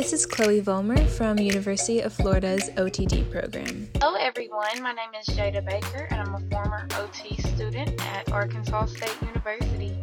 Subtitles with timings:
[0.00, 3.86] This is Chloe Vollmer from University of Florida's OTD program.
[4.00, 8.86] Hello everyone, my name is Jada Baker and I'm a former OT student at Arkansas
[8.86, 9.94] State University.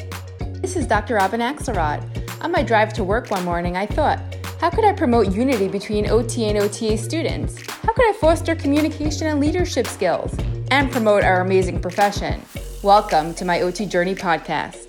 [0.61, 1.15] This is Dr.
[1.15, 2.43] Robin Axelrod.
[2.43, 4.19] On my drive to work one morning, I thought,
[4.61, 7.59] how could I promote unity between OT and OTA students?
[7.67, 10.37] How could I foster communication and leadership skills
[10.69, 12.39] and promote our amazing profession?
[12.83, 14.86] Welcome to my OT Journey podcast.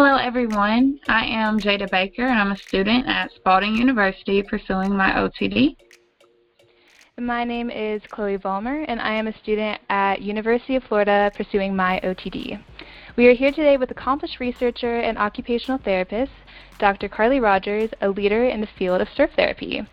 [0.00, 1.00] Hello, everyone.
[1.08, 5.74] I am Jada Baker, and I'm a student at Spalding University pursuing my OTD.
[7.18, 11.74] My name is Chloe Vollmer, and I am a student at University of Florida pursuing
[11.74, 12.62] my OTD.
[13.16, 16.30] We are here today with accomplished researcher and occupational therapist,
[16.78, 17.08] Dr.
[17.08, 19.84] Carly Rogers, a leader in the field of surf therapy.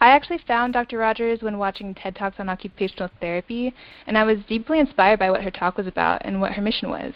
[0.00, 0.96] I actually found Dr.
[0.96, 3.74] Rogers when watching TED Talks on occupational therapy,
[4.06, 6.88] and I was deeply inspired by what her talk was about and what her mission
[6.88, 7.12] was.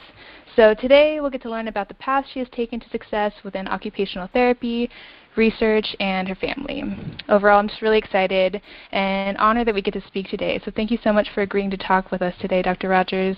[0.57, 3.67] So today we'll get to learn about the path she has taken to success within
[3.67, 4.89] occupational therapy,
[5.35, 6.85] research, and her family.
[7.29, 10.61] Overall, I'm just really excited and honored that we get to speak today.
[10.65, 12.89] So thank you so much for agreeing to talk with us today, Dr.
[12.89, 13.37] Rogers.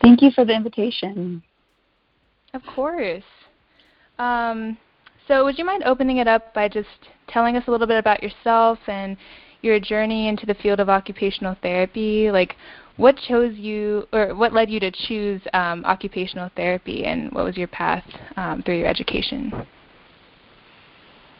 [0.00, 1.40] Thank you for the invitation.
[2.52, 3.22] Of course.
[4.18, 4.76] Um,
[5.28, 6.88] so would you mind opening it up by just
[7.28, 9.16] telling us a little bit about yourself and
[9.62, 12.32] your journey into the field of occupational therapy?
[12.32, 12.56] Like,
[12.96, 17.56] what chose you, or what led you to choose um, occupational therapy, and what was
[17.56, 18.04] your path
[18.36, 19.52] um, through your education?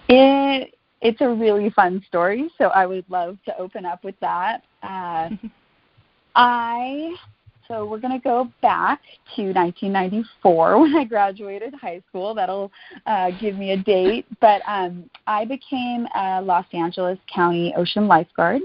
[0.08, 4.62] It it's a really fun story, so I would love to open up with that.
[4.83, 5.30] Uh,
[6.34, 7.14] I
[7.69, 9.00] so we're going to go back
[9.36, 12.34] to 1994 when I graduated high school.
[12.34, 12.70] That'll
[13.06, 14.27] uh, give me a date.
[14.41, 18.62] But um, I became a Los Angeles County ocean lifeguard,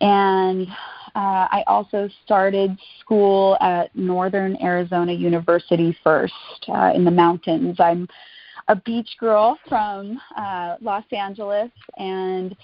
[0.00, 0.66] and
[1.14, 6.32] uh, I also started school at Northern Arizona University first
[6.68, 7.76] uh, in the mountains.
[7.78, 8.08] I'm
[8.68, 12.56] a beach girl from uh, Los Angeles, and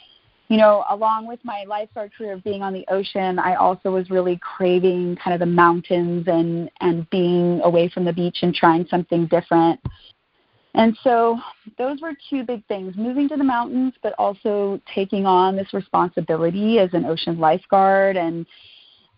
[0.48, 4.08] you know, along with my lifeguard career of being on the ocean, I also was
[4.08, 8.87] really craving kind of the mountains and and being away from the beach and trying
[8.88, 9.78] something different.
[10.78, 11.37] And so
[11.77, 16.78] those were two big things moving to the mountains, but also taking on this responsibility
[16.78, 18.16] as an ocean lifeguard.
[18.16, 18.47] And,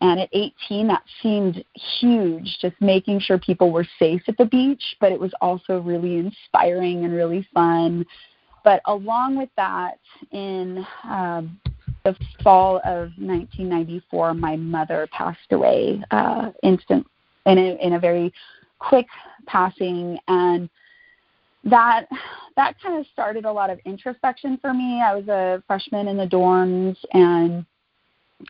[0.01, 1.63] and at 18, that seemed
[2.01, 6.17] huge, just making sure people were safe at the beach, but it was also really
[6.17, 8.07] inspiring and really fun.
[8.65, 9.99] But along with that,
[10.33, 11.61] in um,
[12.07, 17.07] the fall of 1994, my mother passed away uh, instant
[17.45, 18.33] in a, in a very
[18.79, 19.07] quick
[19.47, 20.71] passing, and
[21.65, 22.07] that
[22.57, 25.03] that kind of started a lot of introspection for me.
[25.03, 27.65] I was a freshman in the dorms and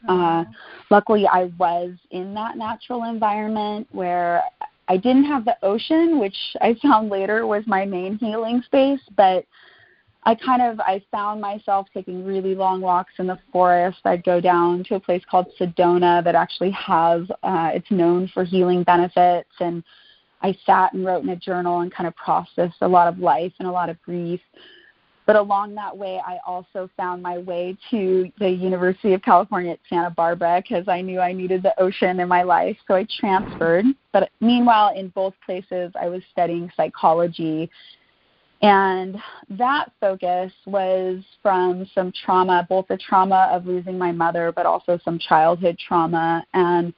[0.09, 0.45] uh
[0.91, 4.43] luckily I was in that natural environment where
[4.89, 9.45] I didn't have the ocean, which I found later was my main healing space, but
[10.25, 13.99] I kind of I found myself taking really long walks in the forest.
[14.05, 18.45] I'd go down to a place called Sedona that actually has uh it's known for
[18.45, 19.83] healing benefits and
[20.43, 23.53] I sat and wrote in a journal and kind of processed a lot of life
[23.59, 24.41] and a lot of grief.
[25.27, 29.79] But along that way, I also found my way to the University of California at
[29.89, 32.77] Santa Barbara because I knew I needed the ocean in my life.
[32.89, 33.85] So I transferred.
[34.13, 37.71] But meanwhile, in both places, I was studying psychology.
[38.63, 39.19] And
[39.51, 44.99] that focus was from some trauma, both the trauma of losing my mother, but also
[45.05, 46.45] some childhood trauma.
[46.55, 46.93] And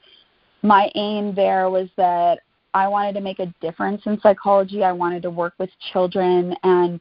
[0.62, 2.41] my aim there was that
[2.75, 4.83] I wanted to make a difference in psychology.
[4.83, 7.00] I wanted to work with children and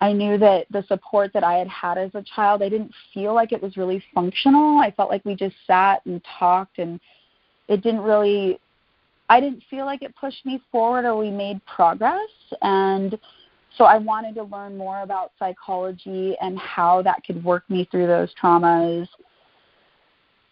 [0.00, 3.34] I knew that the support that I had had as a child, I didn't feel
[3.34, 4.78] like it was really functional.
[4.78, 7.00] I felt like we just sat and talked and
[7.68, 8.60] it didn't really
[9.30, 12.30] I didn't feel like it pushed me forward or we made progress
[12.62, 13.18] and
[13.76, 18.06] so I wanted to learn more about psychology and how that could work me through
[18.06, 19.06] those traumas.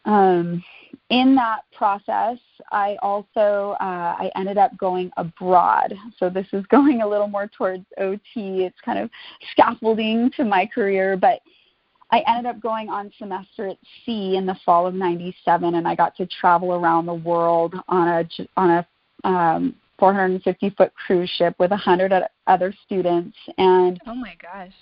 [0.05, 0.63] Um,
[1.11, 2.39] in that process,
[2.73, 5.95] I also uh, I ended up going abroad.
[6.19, 8.65] So this is going a little more towards OT.
[8.65, 9.11] It's kind of
[9.53, 11.41] scaffolding to my career, but
[12.11, 15.95] I ended up going on semester at sea in the fall of '97, and I
[15.95, 21.55] got to travel around the world on a on a um, 450 foot cruise ship
[21.59, 22.13] with 100
[22.47, 23.37] other students.
[23.59, 24.73] And oh my gosh,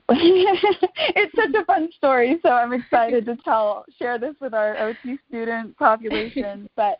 [0.08, 5.18] it's such a fun story, so I'm excited to tell share this with our OT
[5.28, 6.68] student population.
[6.76, 6.98] But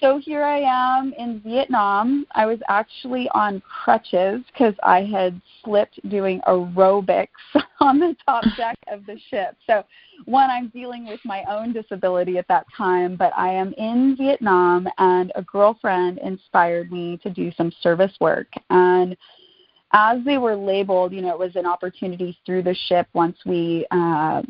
[0.00, 2.26] so here I am in Vietnam.
[2.34, 7.28] I was actually on crutches because I had slipped doing aerobics
[7.80, 9.56] on the top deck of the ship.
[9.66, 9.84] So
[10.26, 14.88] one, I'm dealing with my own disability at that time, but I am in Vietnam,
[14.98, 19.16] and a girlfriend inspired me to do some service work and
[19.94, 23.86] as they were labeled, you know, it was an opportunity through the ship once we
[23.92, 24.42] uh,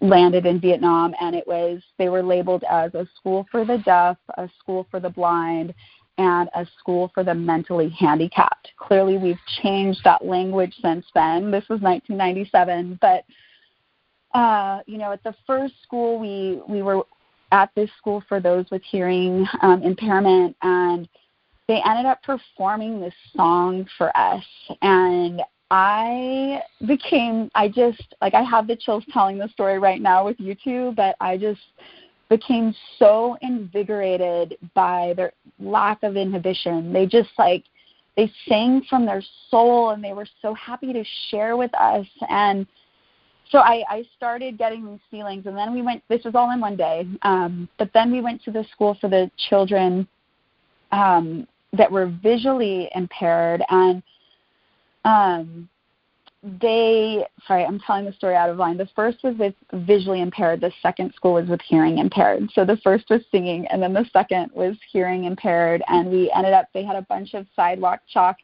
[0.00, 4.16] landed in Vietnam, and it was they were labeled as a school for the deaf,
[4.38, 5.74] a school for the blind,
[6.18, 8.70] and a school for the mentally handicapped.
[8.76, 11.50] Clearly, we've changed that language since then.
[11.50, 13.24] This was 1997, but
[14.32, 17.02] uh, you know, at the first school, we we were
[17.50, 21.08] at this school for those with hearing um, impairment, and
[21.68, 24.44] they ended up performing this song for us,
[24.82, 30.24] and I became I just like I have the chills telling the story right now
[30.24, 31.60] with you two, but I just
[32.28, 36.92] became so invigorated by their lack of inhibition.
[36.92, 37.64] They just like
[38.16, 42.66] they sang from their soul and they were so happy to share with us and
[43.50, 46.60] so I, I started getting these feelings and then we went this was all in
[46.60, 50.06] one day um, but then we went to the school for the children
[50.90, 53.62] um, that were visually impaired.
[53.68, 54.02] And
[55.04, 55.68] um,
[56.60, 58.76] they sorry i'm telling the story out of line.
[58.76, 60.60] The first was with visually impaired.
[60.60, 62.50] The second school was with hearing impaired.
[62.52, 65.84] So the first was singing and then the second was hearing impaired.
[65.86, 68.36] And we ended up they had a bunch of sidewalk chalk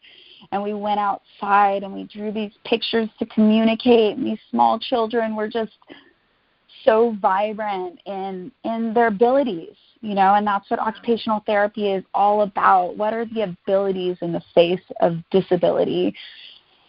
[0.52, 4.16] and we went outside and we drew these pictures to communicate.
[4.16, 5.72] And these small children were just
[6.84, 12.42] so vibrant in in their abilities you know and that's what occupational therapy is all
[12.42, 12.96] about.
[12.96, 16.14] What are the abilities in the face of disability?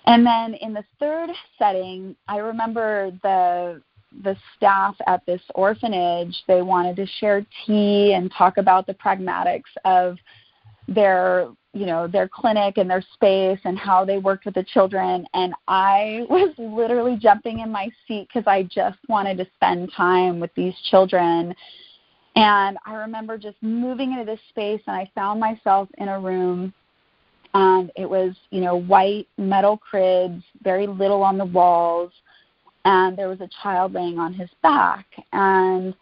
[0.06, 3.82] And then in the third setting, I remember the
[4.24, 9.70] the staff at this orphanage, they wanted to share tea and talk about the pragmatics
[9.86, 10.18] of
[10.88, 15.26] their you know their clinic and their space and how they worked with the children.
[15.34, 20.40] And i was literally jumping in my seat because i just wanted to spend time
[20.40, 21.54] with these children
[22.40, 26.74] and i remember just moving into this space and i found myself in a room
[27.54, 32.12] and it was you know white metal cribs very little on the walls
[32.86, 35.06] and there was a child laying on his back.
[35.34, 35.94] And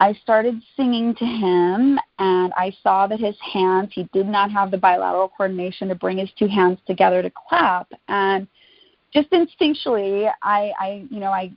[0.00, 4.72] i started singing to him and i saw that his hands he did not have
[4.72, 7.88] the bilateral coordination to bring his two hands together to clap.
[8.08, 8.48] And
[9.12, 11.50] just instinctually i i you know i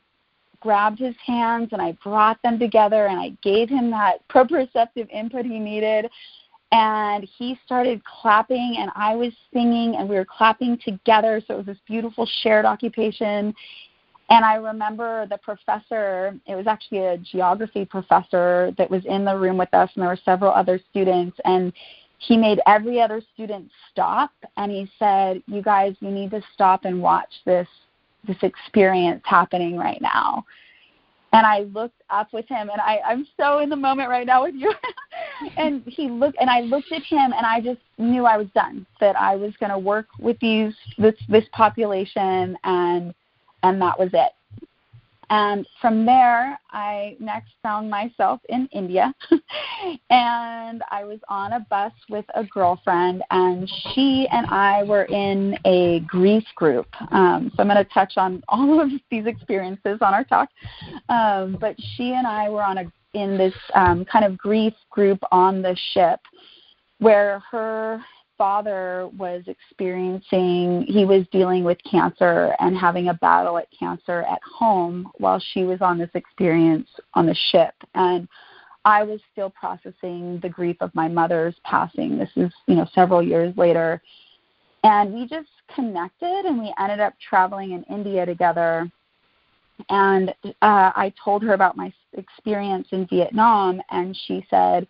[0.67, 5.45] grabbed his hands and i brought them together and i gave him that proprioceptive input
[5.45, 6.09] he needed.
[6.73, 11.41] And he started clapping and I was singing and we were clapping together.
[11.47, 13.55] So it was this beautiful shared occupation.
[14.29, 19.37] And I remember the professor it was actually a geography professor that was in the
[19.37, 21.71] room with us and there were several other students and
[22.17, 26.83] he made every other student stop and he said you guys you need to stop
[26.83, 27.67] and watch this
[28.27, 30.45] this experience happening right now
[31.33, 34.43] and I looked up with him and I, I'm so in the moment right now
[34.43, 34.73] with you.
[35.57, 38.85] and he looked and I looked at him and I just knew I was done.
[38.99, 43.13] That I was gonna work with these this this population and
[43.63, 44.31] and that was it.
[45.29, 49.13] And from there, I next found myself in India.
[50.09, 55.57] and I was on a bus with a girlfriend, and she and I were in
[55.65, 56.87] a grief group.
[57.11, 60.49] Um, so I'm going to touch on all of these experiences on our talk.
[61.09, 65.19] Um, but she and I were on a in this um, kind of grief group
[65.31, 66.19] on the ship
[66.99, 67.99] where her
[68.37, 74.39] father was experiencing, he was dealing with cancer and having a battle at cancer at
[74.43, 77.73] home while she was on this experience on the ship.
[77.95, 78.27] And
[78.85, 82.17] I was still processing the grief of my mother's passing.
[82.17, 84.01] This is, you know, several years later.
[84.83, 88.89] And we just connected and we ended up traveling in India together.
[89.89, 90.53] And uh,
[90.95, 94.87] I told her about my experience in Vietnam, and she said,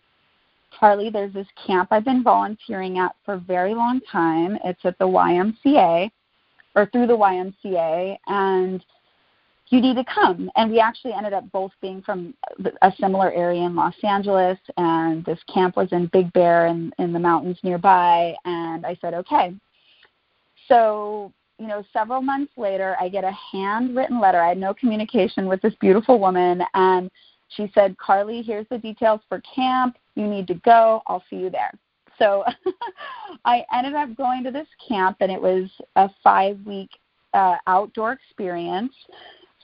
[0.76, 4.58] Carly, there's this camp I've been volunteering at for a very long time.
[4.64, 6.10] It's at the YMCA
[6.74, 8.84] or through the YMCA, and
[9.70, 10.50] you need to come.
[10.56, 12.34] And we actually ended up both being from
[12.82, 17.12] a similar area in Los Angeles, and this camp was in Big Bear in, in
[17.12, 18.34] the mountains nearby.
[18.44, 19.54] And I said, okay.
[20.68, 24.40] So, you know, several months later, I get a handwritten letter.
[24.40, 27.10] I had no communication with this beautiful woman, and
[27.56, 29.96] she said, Carly, here's the details for camp.
[30.18, 31.00] You need to go.
[31.06, 31.72] I'll see you there.
[32.18, 32.42] So
[33.44, 36.90] I ended up going to this camp, and it was a five week
[37.34, 38.92] uh, outdoor experience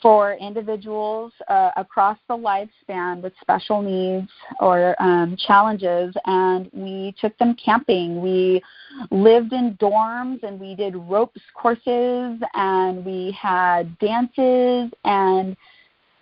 [0.00, 4.30] for individuals uh, across the lifespan with special needs
[4.60, 8.20] or um, challenges, and we took them camping.
[8.20, 8.62] We
[9.10, 15.56] lived in dorms and we did ropes courses, and we had dances and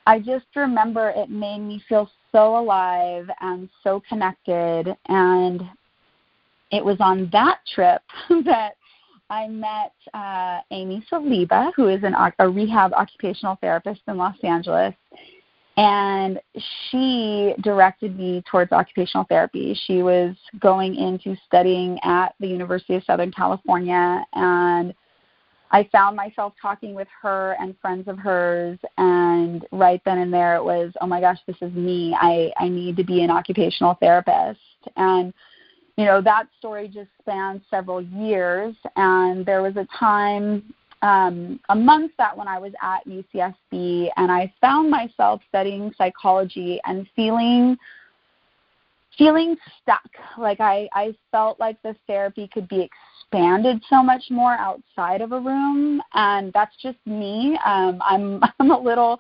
[0.07, 4.97] I just remember it made me feel so alive and so connected.
[5.09, 5.63] And
[6.71, 8.03] it was on that trip
[8.45, 8.73] that
[9.31, 14.95] I met uh, Amy Saliba, who is an, a rehab occupational therapist in Los Angeles,
[15.79, 16.39] and
[16.91, 19.79] she directed me towards occupational therapy.
[19.87, 24.93] She was going into studying at the University of Southern California, and
[25.73, 30.55] I found myself talking with her and friends of hers, and right then and there
[30.57, 32.15] it was, oh my gosh, this is me.
[32.21, 34.61] I, I need to be an occupational therapist.
[34.97, 35.33] And,
[35.97, 42.17] you know, that story just spans several years, and there was a time um, amongst
[42.19, 47.79] that when I was at UCSB, and I found myself studying psychology and feeling
[49.19, 50.09] feeling stuck.
[50.39, 52.81] Like I, I felt like the therapy could be
[53.33, 57.59] expanded so much more outside of a room, and that's just me.
[57.65, 59.19] Um, I'm I'm a little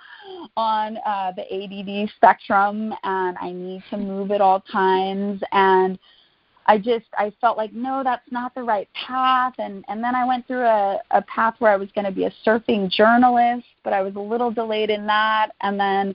[0.57, 5.99] on uh, the ADD spectrum, and I need to move at all times, and
[6.66, 10.26] I just I felt like no, that's not the right path, and and then I
[10.26, 13.92] went through a a path where I was going to be a surfing journalist, but
[13.92, 16.14] I was a little delayed in that, and then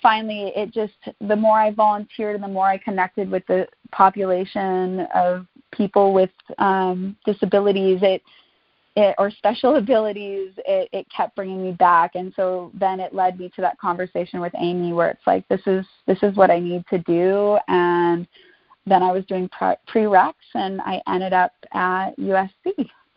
[0.00, 5.06] finally it just the more I volunteered and the more I connected with the population
[5.14, 8.22] of people with um, disabilities, it
[8.94, 13.38] it, or special abilities, it, it kept bringing me back, and so then it led
[13.38, 16.58] me to that conversation with Amy, where it's like, this is this is what I
[16.58, 18.26] need to do, and
[18.86, 22.50] then I was doing pre- prereqs, and I ended up at USC.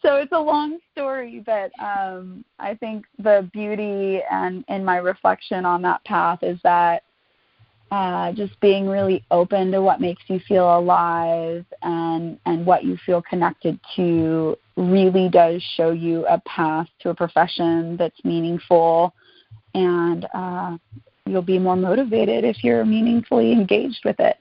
[0.00, 5.64] so it's a long story, but um, I think the beauty and in my reflection
[5.64, 7.02] on that path is that
[7.90, 12.96] uh, just being really open to what makes you feel alive and and what you
[13.06, 19.14] feel connected to really does show you a path to a profession that's meaningful
[19.74, 20.76] and uh,
[21.26, 24.36] you'll be more motivated if you're meaningfully engaged with it.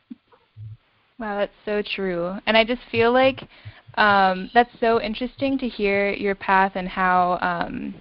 [1.19, 2.35] Wow, that's so true.
[2.45, 3.47] And I just feel like
[3.95, 7.93] um, that's so interesting to hear your path and how um,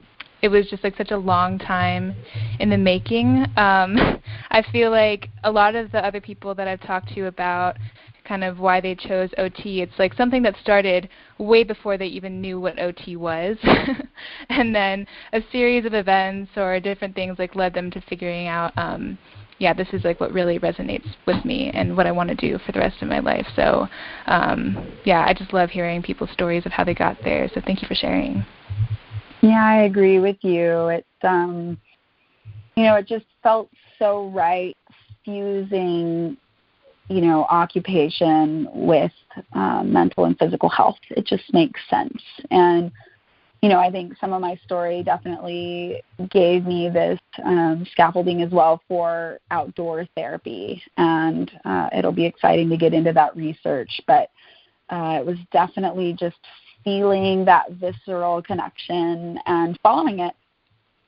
[0.42, 2.14] it was just like such a long time
[2.58, 3.46] in the making.
[3.56, 3.96] Um,
[4.50, 7.76] I feel like a lot of the other people that I've talked to about
[8.24, 9.82] kind of why they chose OT.
[9.82, 11.08] It's like something that started
[11.38, 13.56] way before they even knew what OT was.
[14.48, 18.72] and then a series of events or different things like led them to figuring out
[18.76, 19.18] um
[19.58, 22.58] yeah, this is like what really resonates with me and what I want to do
[22.66, 23.46] for the rest of my life.
[23.54, 23.86] So,
[24.26, 27.48] um, yeah, I just love hearing people's stories of how they got there.
[27.54, 28.44] So, thank you for sharing.
[29.42, 30.88] Yeah, I agree with you.
[30.88, 31.78] It's um,
[32.76, 33.68] you know, it just felt
[33.98, 34.76] so right
[35.24, 36.36] fusing
[37.08, 39.12] you know, occupation with
[39.52, 40.98] uh, mental and physical health.
[41.10, 42.22] It just makes sense.
[42.50, 42.90] And,
[43.60, 48.50] you know, I think some of my story definitely gave me this um, scaffolding as
[48.50, 50.82] well for outdoor therapy.
[50.96, 54.00] And uh, it'll be exciting to get into that research.
[54.06, 54.30] But
[54.88, 56.38] uh, it was definitely just
[56.84, 60.34] feeling that visceral connection and following it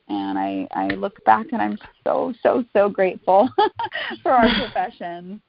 [0.09, 3.49] and I, I look back and I'm so so so grateful
[4.23, 5.41] for our profession.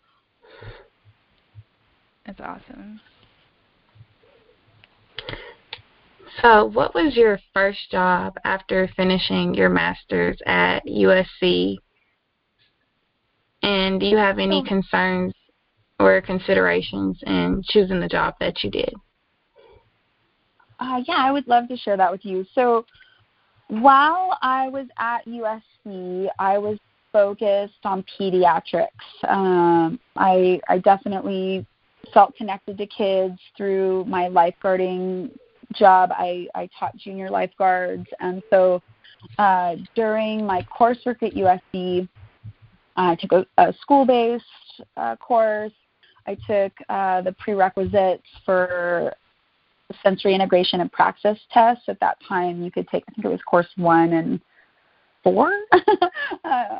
[2.25, 2.99] That's awesome.
[6.41, 11.77] So, what was your first job after finishing your master's at USC?
[13.61, 14.67] And do you have any oh.
[14.67, 15.33] concerns
[15.99, 18.93] or considerations in choosing the job that you did?
[20.79, 22.45] Uh, yeah, I would love to share that with you.
[22.53, 22.85] So,
[23.67, 26.77] while I was at USC, I was
[27.11, 28.87] focused on pediatrics.
[29.27, 31.65] Um, I, I definitely
[32.13, 35.31] felt connected to kids through my lifeguarding
[35.73, 36.11] job.
[36.11, 38.81] I, I taught junior lifeguards, and so
[39.39, 42.07] uh, during my coursework at USC,
[42.97, 44.43] I took a, a school-based
[44.97, 45.71] uh, course.
[46.27, 49.13] I took uh, the prerequisites for
[50.03, 51.83] sensory integration and praxis tests.
[51.87, 54.39] At that time, you could take, I think it was course one and
[55.23, 55.51] four.
[55.73, 56.09] uh,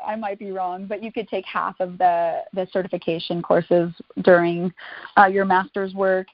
[0.05, 4.74] I might be wrong, but you could take half of the the certification courses during
[5.17, 6.27] uh, your master's work.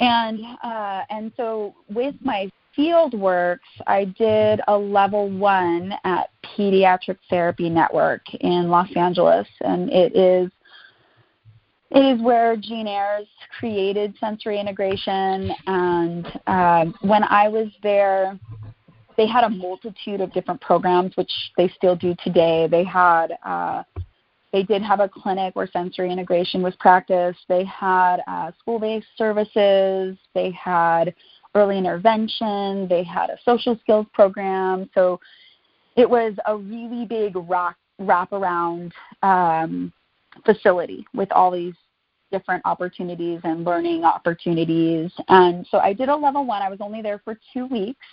[0.00, 7.18] And uh, and so with my field works, I did a level one at Pediatric
[7.28, 10.50] Therapy Network in Los Angeles, and it is
[12.00, 15.50] is where Jean Ayres created sensory integration.
[15.66, 18.38] And uh, when I was there,
[19.16, 22.66] they had a multitude of different programs, which they still do today.
[22.70, 23.82] They had uh,
[24.52, 27.40] they did have a clinic where sensory integration was practiced.
[27.48, 30.18] They had uh, school-based services.
[30.34, 31.14] They had
[31.54, 32.86] early intervention.
[32.88, 34.90] They had a social skills program.
[34.94, 35.20] So
[35.96, 39.92] it was a really big rock wraparound um,
[40.44, 41.74] facility with all these
[42.32, 45.12] different opportunities and learning opportunities.
[45.28, 46.62] And so I did a level one.
[46.62, 48.06] I was only there for two weeks,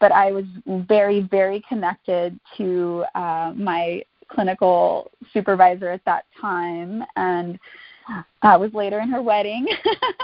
[0.00, 7.02] but I was very, very connected to uh, my clinical supervisor at that time.
[7.16, 7.58] And
[8.42, 9.66] I was later in her wedding.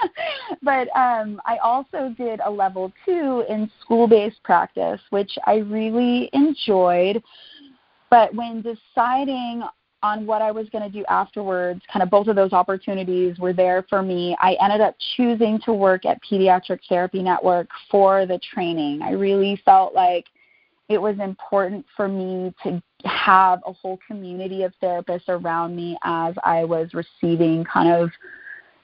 [0.62, 6.30] but um, I also did a level two in school based practice, which I really
[6.32, 7.22] enjoyed.
[8.10, 9.64] But when deciding
[10.04, 13.54] on what I was going to do afterwards, kind of both of those opportunities were
[13.54, 14.36] there for me.
[14.38, 19.00] I ended up choosing to work at Pediatric Therapy Network for the training.
[19.00, 20.26] I really felt like
[20.90, 26.34] it was important for me to have a whole community of therapists around me as
[26.44, 28.10] I was receiving kind of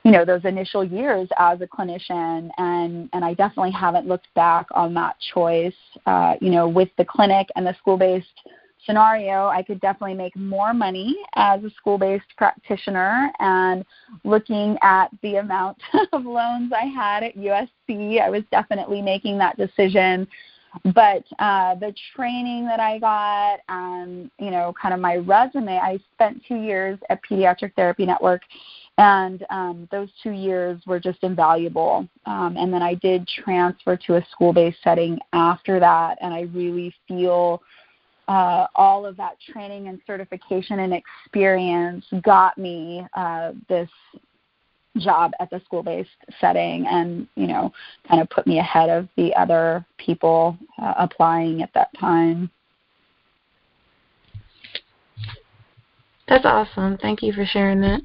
[0.04, 4.66] you know those initial years as a clinician and and I definitely haven't looked back
[4.72, 5.74] on that choice
[6.06, 8.26] uh, you know with the clinic and the school based
[8.87, 13.84] scenario I could definitely make more money as a school based practitioner and
[14.25, 15.78] looking at the amount
[16.12, 20.26] of loans I had at USC I was definitely making that decision
[20.84, 25.99] but uh, the training that I got and you know kind of my resume, I
[26.14, 28.42] spent two years at Pediatric Therapy Network,
[28.99, 32.08] and um, those two years were just invaluable.
[32.26, 36.94] Um, and then I did transfer to a school-based setting after that, and I really
[37.08, 37.62] feel.
[38.30, 43.90] Uh, all of that training and certification and experience got me uh, this
[44.99, 46.10] job at the school based
[46.40, 47.72] setting and you know
[48.08, 52.49] kind of put me ahead of the other people uh, applying at that time.
[56.28, 56.99] That's awesome.
[56.99, 58.00] Thank you for sharing that.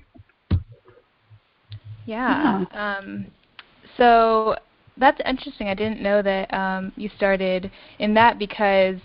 [2.08, 2.98] Yeah, yeah.
[2.98, 3.28] Um,
[3.96, 4.56] so
[4.98, 5.68] that's interesting.
[5.68, 8.96] I didn't know that um, you started in that because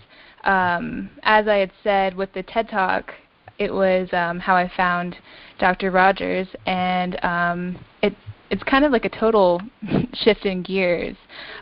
[0.43, 3.13] um, as i had said with the ted talk
[3.61, 5.17] it was um, how I found
[5.59, 5.91] Dr.
[5.91, 8.15] Rogers, and um, it
[8.49, 9.61] it's kind of like a total
[10.13, 11.15] shift in gears.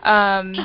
[0.04, 0.56] Um,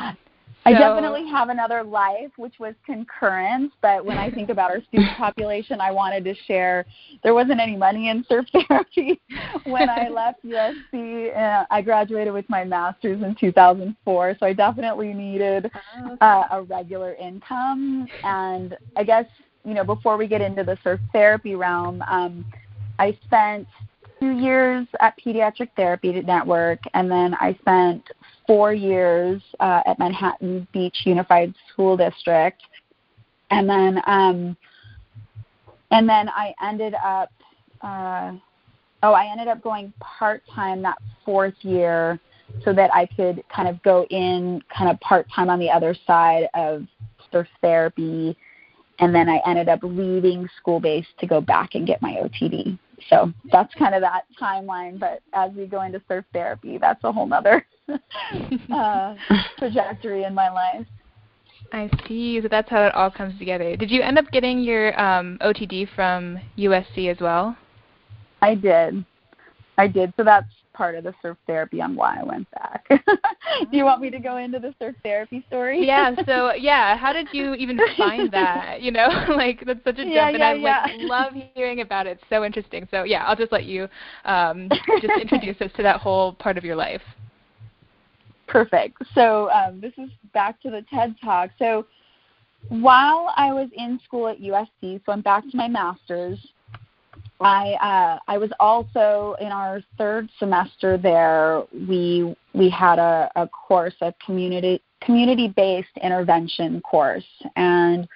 [0.66, 3.72] I definitely have another life, which was concurrent.
[3.82, 6.86] But when I think about our student population, I wanted to share
[7.22, 9.20] there wasn't any money in surf therapy
[9.64, 11.36] when I left USC.
[11.36, 16.62] Uh, I graduated with my master's in 2004, so I definitely needed oh, uh, a
[16.62, 18.06] regular income.
[18.22, 19.26] And I guess
[19.64, 22.44] you know, before we get into the surf therapy realm, um,
[22.98, 23.66] I spent
[24.20, 28.04] two years at Pediatric Therapy Network, and then I spent
[28.46, 32.62] four years uh, at Manhattan Beach Unified School District,
[33.50, 34.56] and then um,
[35.90, 37.30] and then I ended up.
[37.80, 38.32] Uh,
[39.02, 42.18] oh, I ended up going part time that fourth year
[42.64, 45.94] so that I could kind of go in kind of part time on the other
[46.06, 46.84] side of
[47.30, 48.36] surf therapy
[48.98, 52.78] and then I ended up leaving school based to go back and get my OTD.
[53.08, 54.98] So that's kind of that timeline.
[54.98, 57.66] But as we go into surf therapy, that's a whole nother
[58.74, 59.14] uh,
[59.58, 60.86] trajectory in my life.
[61.72, 62.40] I see.
[62.40, 63.76] So that's how it all comes together.
[63.76, 67.56] Did you end up getting your um, OTD from USC as well?
[68.42, 69.04] I did.
[69.76, 70.12] I did.
[70.16, 72.86] So that's part of the surf therapy on why I went back.
[73.70, 75.86] Do you want me to go into the surf therapy story?
[75.86, 76.14] yeah.
[76.26, 78.80] So yeah, how did you even find that?
[78.80, 80.82] You know, like that's such a jump, yeah, and I yeah.
[80.82, 82.18] like love hearing about it.
[82.18, 82.88] It's so interesting.
[82.90, 83.88] So yeah, I'll just let you
[84.24, 84.68] um,
[85.00, 87.02] just introduce us to that whole part of your life.
[88.46, 89.02] Perfect.
[89.14, 91.50] So um, this is back to the TED Talk.
[91.58, 91.86] So
[92.68, 96.38] while I was in school at USC, so I'm back to my master's.
[97.40, 101.62] I uh, I was also in our third semester there.
[101.88, 107.24] We we had a, a course, a community community based intervention course,
[107.56, 108.08] and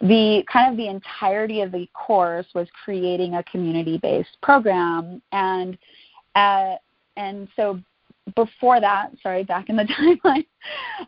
[0.00, 5.76] the kind of the entirety of the course was creating a community based program, and
[6.34, 6.76] uh,
[7.16, 7.80] and so
[8.34, 9.84] before that, sorry, back in the
[10.24, 10.46] timeline,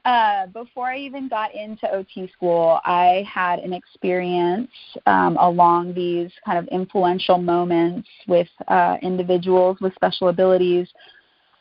[0.04, 4.70] uh, before I even got into OT school, I had an experience
[5.06, 10.88] um, along these kind of influential moments with uh, individuals with special abilities.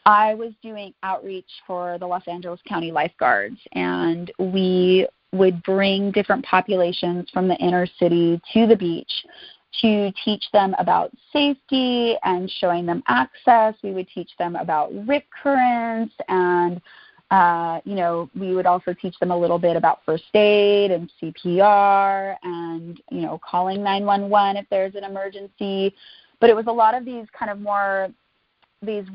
[0.05, 6.45] I was doing outreach for the Los Angeles County Lifeguards, and we would bring different
[6.45, 9.11] populations from the inner city to the beach
[9.81, 13.75] to teach them about safety and showing them access.
[13.83, 16.81] We would teach them about rip currents and
[17.29, 21.11] uh, you know, we would also teach them a little bit about first aid and
[21.21, 25.93] CPR and, you know, calling 911 if there's an emergency.
[26.39, 28.09] But it was a lot of these kind of more
[28.81, 29.05] these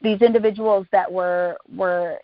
[0.00, 2.18] these individuals that were were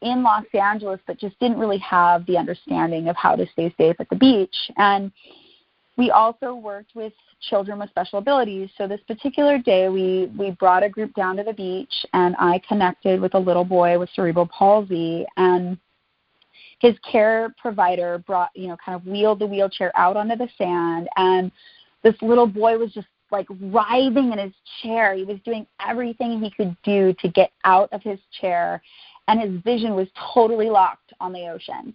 [0.00, 3.96] in Los Angeles but just didn't really have the understanding of how to stay safe
[3.98, 4.56] at the beach.
[4.76, 5.12] And
[5.96, 7.12] we also worked with
[7.48, 8.70] children with special abilities.
[8.76, 12.60] So this particular day, we we brought a group down to the beach, and I
[12.66, 15.78] connected with a little boy with cerebral palsy, and
[16.80, 21.08] his care provider brought you know kind of wheeled the wheelchair out onto the sand,
[21.16, 21.52] and
[22.02, 24.52] this little boy was just like writhing in his
[24.82, 25.14] chair.
[25.14, 28.82] He was doing everything he could do to get out of his chair,
[29.28, 31.94] and his vision was totally locked on the ocean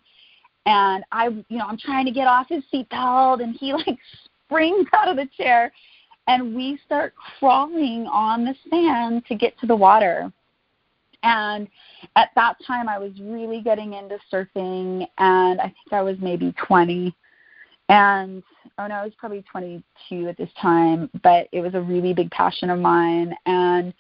[0.70, 3.98] and I, you know, I'm trying to get off his seatbelt, and he like
[4.46, 5.74] springs out of the chair,
[6.28, 10.32] and we start crawling on the sand to get to the water.
[11.24, 11.68] And
[12.16, 16.54] at that time, I was really getting into surfing, and I think I was maybe
[16.68, 17.16] 20.
[17.90, 18.44] And
[18.78, 22.30] oh no, I was probably 22 at this time, but it was a really big
[22.30, 23.34] passion of mine.
[23.48, 23.92] And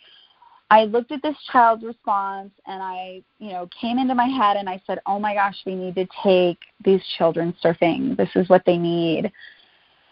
[0.71, 4.69] I looked at this child's response and I, you know, came into my head and
[4.69, 8.15] I said, "Oh my gosh, we need to take these children surfing.
[8.15, 9.31] This is what they need."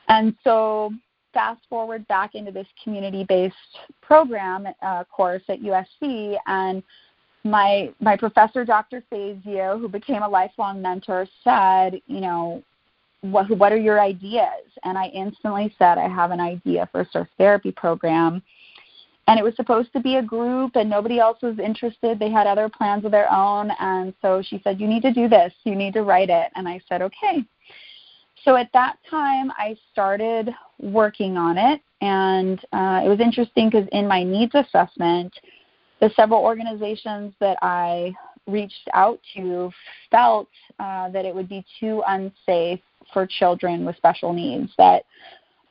[0.07, 0.91] And so,
[1.33, 3.55] fast forward back into this community-based
[4.01, 6.81] program uh, course at USC, and
[7.43, 9.03] my my professor, Dr.
[9.11, 12.63] Fazio, who became a lifelong mentor, said, "You know,
[13.21, 17.09] what what are your ideas?" And I instantly said, "I have an idea for a
[17.11, 18.41] surf therapy program."
[19.27, 22.17] And it was supposed to be a group and nobody else was interested.
[22.17, 23.71] They had other plans of their own.
[23.79, 25.53] And so she said you need to do this.
[25.63, 26.51] You need to write it.
[26.55, 27.43] And i said okay.
[28.43, 31.81] So at that time i started working on it.
[31.99, 35.33] And uh, it was interesting because in my needs assessment
[35.99, 38.13] the several organizations that i
[38.45, 39.69] reached out to
[40.09, 40.47] felt
[40.79, 42.79] uh, that it would be too unsafe
[43.11, 45.03] for children with special needs that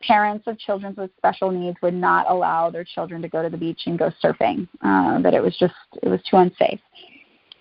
[0.06, 3.56] parents of children with special needs would not allow their children to go to the
[3.56, 4.68] beach and go surfing.
[4.82, 6.80] Uh, that it was just it was too unsafe.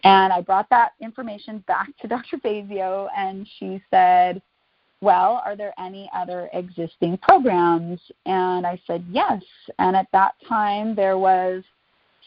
[0.03, 2.38] And I brought that information back to Dr.
[2.38, 4.41] Fazio, and she said,
[5.01, 9.41] "Well, are there any other existing programs?" And I said, "Yes."
[9.79, 11.63] And at that time, there was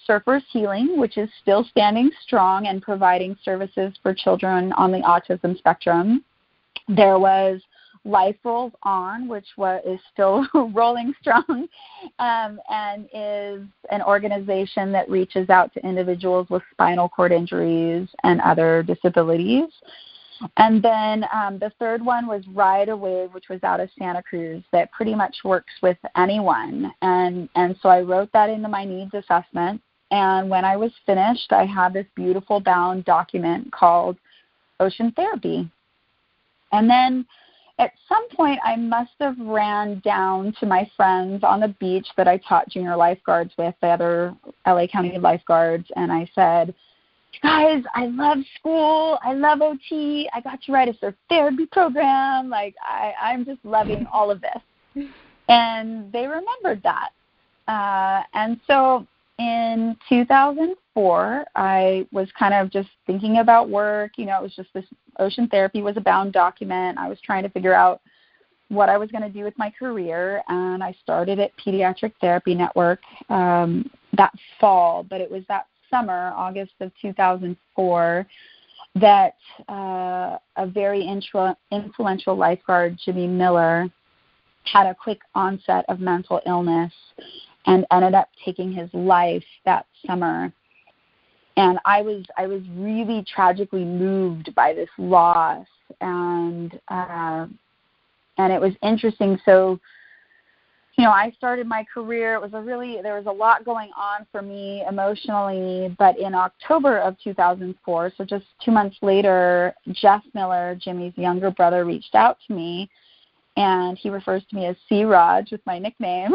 [0.08, 5.56] Surfers Healing, which is still standing strong and providing services for children on the autism
[5.56, 6.24] spectrum.
[6.88, 7.60] There was
[8.08, 11.68] Life Rolls On, which was, is still rolling strong,
[12.18, 18.40] um, and is an organization that reaches out to individuals with spinal cord injuries and
[18.40, 19.68] other disabilities.
[20.56, 24.22] And then um, the third one was Ride a Wave, which was out of Santa
[24.22, 26.92] Cruz, that pretty much works with anyone.
[27.02, 29.82] And and so I wrote that into my needs assessment.
[30.10, 34.16] And when I was finished, I had this beautiful bound document called
[34.80, 35.70] Ocean Therapy.
[36.72, 37.26] And then
[37.78, 42.26] at some point I must have ran down to my friends on the beach that
[42.26, 44.34] I taught junior lifeguards with, the other
[44.66, 46.74] LA County lifeguards, and I said,
[47.42, 49.18] guys, I love school.
[49.22, 50.28] I love OT.
[50.32, 52.48] I got to write a surf therapy program.
[52.48, 55.06] Like I, I'm just loving all of this.
[55.50, 57.08] And they remembered that.
[57.66, 59.06] Uh, and so
[59.38, 64.12] in 2004, I was kind of just thinking about work.
[64.16, 64.84] You know, it was just this
[65.18, 66.98] ocean therapy was a bound document.
[66.98, 68.00] I was trying to figure out
[68.68, 72.54] what I was going to do with my career, and I started at Pediatric Therapy
[72.54, 75.04] Network um, that fall.
[75.04, 78.26] But it was that summer, August of 2004,
[78.96, 79.34] that
[79.68, 83.88] uh, a very intro- influential lifeguard, Jimmy Miller,
[84.64, 86.92] had a quick onset of mental illness
[87.66, 90.52] and ended up taking his life that summer.
[91.56, 95.66] And i was i was really tragically moved by this loss.
[96.00, 97.46] And uh
[98.36, 99.38] and it was interesting.
[99.44, 99.80] So
[100.98, 102.34] you know i started my career.
[102.34, 106.34] It was a really there was a lot going on for me emotionally but in
[106.34, 112.36] october of 2004 so just two months later jeff miller jimmy's younger brother reached out
[112.46, 112.90] to me
[113.58, 115.02] and he refers to me as C.
[115.02, 116.30] Raj with my nickname.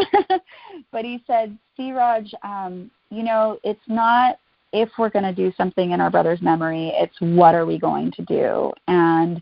[0.92, 1.94] but he said, C.
[1.94, 4.38] Raj, um, you know, it's not
[4.74, 8.12] if we're going to do something in our brother's memory, it's what are we going
[8.12, 8.72] to do?
[8.88, 9.42] And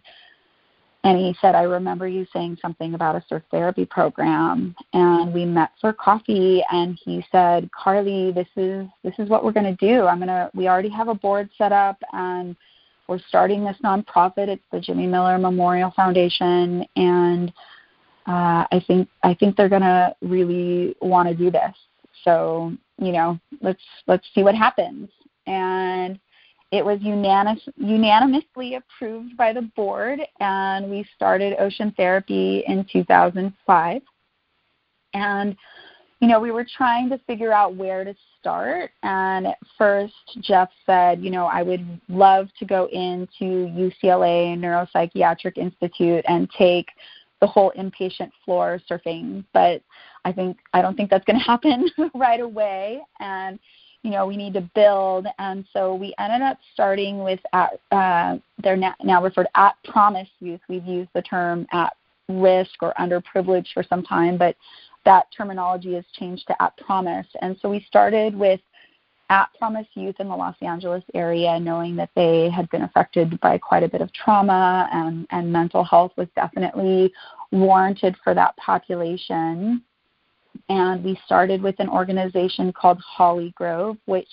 [1.04, 5.46] and he said, I remember you saying something about a surf therapy program and we
[5.46, 10.06] met for coffee and he said, Carly, this is this is what we're gonna do.
[10.06, 12.56] I'm gonna we already have a board set up and
[13.07, 14.47] we're starting this nonprofit.
[14.47, 17.51] It's the Jimmy Miller Memorial Foundation and
[18.27, 21.75] uh, I think I think they're gonna really want to do this.
[22.23, 25.09] So you know, let's let's see what happens.
[25.47, 26.19] And
[26.71, 34.01] it was unanimous, unanimously approved by the board, and we started Ocean Therapy in 2005.
[35.13, 35.55] And
[36.21, 38.91] you know, we were trying to figure out where to start.
[39.04, 45.58] And at first, Jeff said, you know, I would love to go into UCLA Neuropsychiatric
[45.58, 46.88] Institute and take
[47.39, 49.45] the whole inpatient floor surfing.
[49.54, 49.82] But
[50.25, 53.60] I think I don't think that's going to happen right away, and
[54.04, 55.27] you know we need to build.
[55.39, 60.30] And so we ended up starting with at uh, they're now, now referred at promise
[60.39, 60.62] youth.
[60.67, 61.93] We've used the term at
[62.30, 64.56] risk or underprivileged for some time, but
[65.05, 67.27] that terminology has changed to at promise.
[67.41, 68.59] And so we started with
[69.31, 73.57] at Promise Youth in the Los Angeles area, knowing that they had been affected by
[73.57, 77.13] quite a bit of trauma and, and mental health was definitely
[77.51, 79.81] warranted for that population.
[80.67, 84.27] And we started with an organization called Hollygrove, which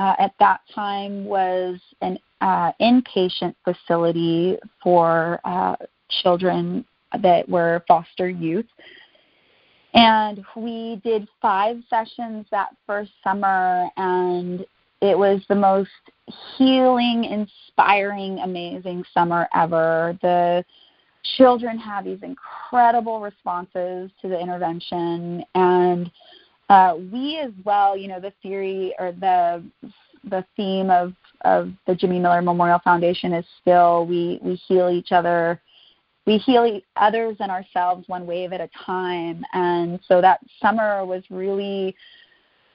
[0.00, 5.76] uh, at that time was an uh, inpatient facility for uh,
[6.22, 6.84] children
[7.22, 8.66] that were foster youth.
[9.94, 14.64] And we did five sessions that first summer, and
[15.00, 15.90] it was the most
[16.56, 20.18] healing, inspiring, amazing summer ever.
[20.20, 20.64] The
[21.36, 26.10] children have these incredible responses to the intervention, and
[26.68, 29.64] uh, we as well, you know, the theory or the
[30.24, 35.12] the theme of of the Jimmy Miller Memorial Foundation is still we we heal each
[35.12, 35.60] other
[36.28, 39.42] we heal others and ourselves one wave at a time.
[39.54, 41.96] And so that summer was really,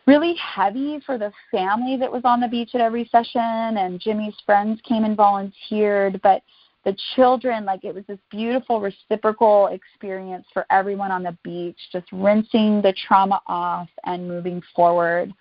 [0.08, 3.78] really heavy for the family that was on the beach at every session.
[3.78, 6.20] And Jimmy's friends came and volunteered.
[6.24, 6.42] But
[6.84, 12.08] the children, like it was this beautiful reciprocal experience for everyone on the beach, just
[12.12, 15.32] rinsing the trauma off and moving forward.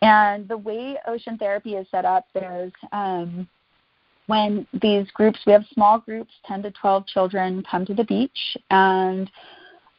[0.00, 3.46] And the way ocean therapy is set up, there's um,
[4.28, 8.56] when these groups, we have small groups, 10 to 12 children come to the beach,
[8.70, 9.30] and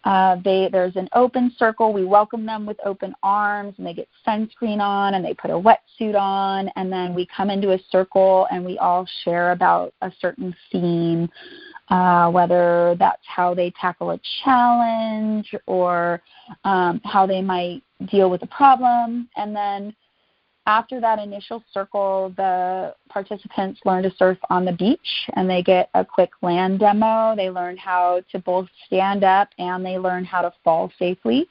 [0.06, 1.92] uh, they, there's an open circle.
[1.92, 5.54] We welcome them with open arms, and they get sunscreen on, and they put a
[5.54, 10.12] wetsuit on, and then we come into a circle, and we all share about a
[10.22, 11.28] certain theme,
[11.90, 16.22] uh, whether that's how they tackle a challenge or
[16.66, 19.94] um, how they might deal with a problem, and then
[20.70, 25.90] after that initial circle, the participants learn to surf on the beach and they get
[25.96, 27.36] a quick land demo.
[27.36, 31.48] They learn how to both stand up and they learn how to fall safely.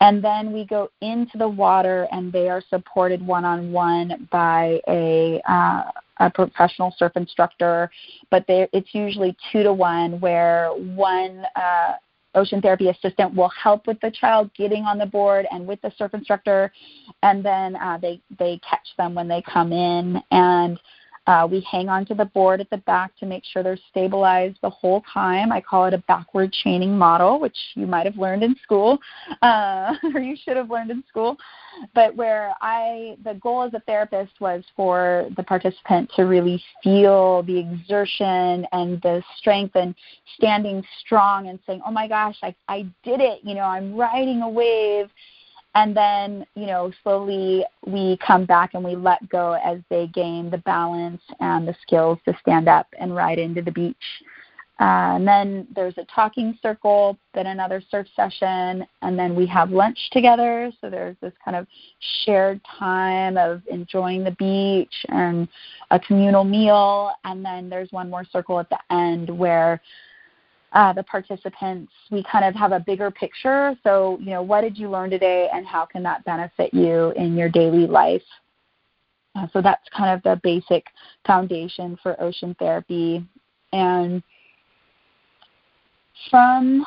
[0.00, 4.80] And then we go into the water and they are supported one on one by
[4.88, 5.82] a, uh,
[6.20, 7.90] a professional surf instructor,
[8.30, 11.94] but it's usually two to one where one uh,
[12.34, 15.92] ocean therapy assistant will help with the child getting on the board and with the
[15.96, 16.72] surf instructor,
[17.22, 20.22] and then uh, they they catch them when they come in.
[20.30, 20.78] And
[21.28, 24.70] uh, we hang onto the board at the back to make sure they're stabilized the
[24.70, 25.52] whole time.
[25.52, 28.98] I call it a backward chaining model, which you might have learned in school,
[29.42, 31.36] uh, or you should have learned in school.
[31.94, 37.42] But where I, the goal as a therapist was for the participant to really feel
[37.42, 39.94] the exertion and the strength and
[40.38, 43.40] standing strong and saying, oh my gosh, I, I did it.
[43.42, 45.10] You know, I'm riding a wave
[45.78, 50.50] and then you know slowly we come back and we let go as they gain
[50.50, 53.96] the balance and the skills to stand up and ride into the beach.
[54.80, 59.70] Uh, and then there's a talking circle then another surf session and then we have
[59.70, 60.70] lunch together.
[60.80, 61.66] So there's this kind of
[62.24, 65.48] shared time of enjoying the beach and
[65.90, 67.10] a communal meal.
[67.24, 69.80] And then there's one more circle at the end where
[70.72, 73.74] uh, the participants, we kind of have a bigger picture.
[73.82, 77.36] So, you know, what did you learn today and how can that benefit you in
[77.36, 78.22] your daily life?
[79.34, 80.84] Uh, so that's kind of the basic
[81.26, 83.26] foundation for ocean therapy.
[83.72, 84.22] And
[86.30, 86.86] from,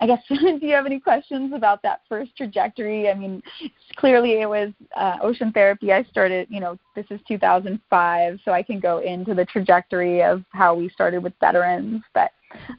[0.00, 3.08] I guess, do you have any questions about that first trajectory?
[3.10, 3.42] I mean,
[3.96, 5.92] clearly it was uh, ocean therapy.
[5.92, 10.42] I started, you know, this is 2005, so I can go into the trajectory of
[10.50, 12.02] how we started with veterans.
[12.14, 12.30] But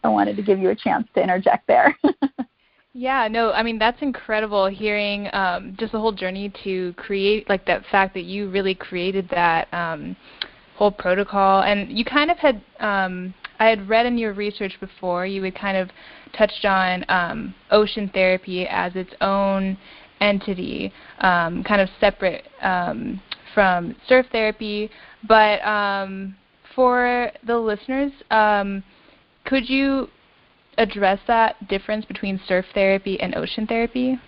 [0.04, 1.98] I wanted to give you a chance to interject there.
[2.94, 7.66] yeah, no, I mean that's incredible hearing um, just the whole journey to create like
[7.66, 10.16] that fact that you really created that um,
[10.76, 15.26] whole protocol, and you kind of had um, I had read in your research before
[15.26, 15.90] you had kind of
[16.36, 19.78] touched on um, ocean therapy as its own
[20.20, 23.22] entity, um, kind of separate um,
[23.54, 24.90] from surf therapy,
[25.28, 26.36] but um,
[26.76, 28.12] for the listeners.
[28.32, 28.84] Um,
[29.46, 30.08] could you
[30.78, 34.20] address that difference between surf therapy and ocean therapy?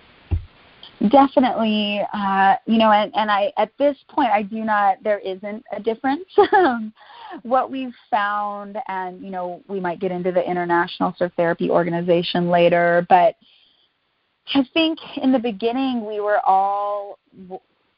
[1.09, 5.03] Definitely, uh, you know, and, and I at this point I do not.
[5.03, 6.25] There isn't a difference.
[7.41, 12.51] What we've found, and you know, we might get into the International Surf Therapy Organization
[12.51, 13.33] later, but
[14.53, 17.17] I think in the beginning we were all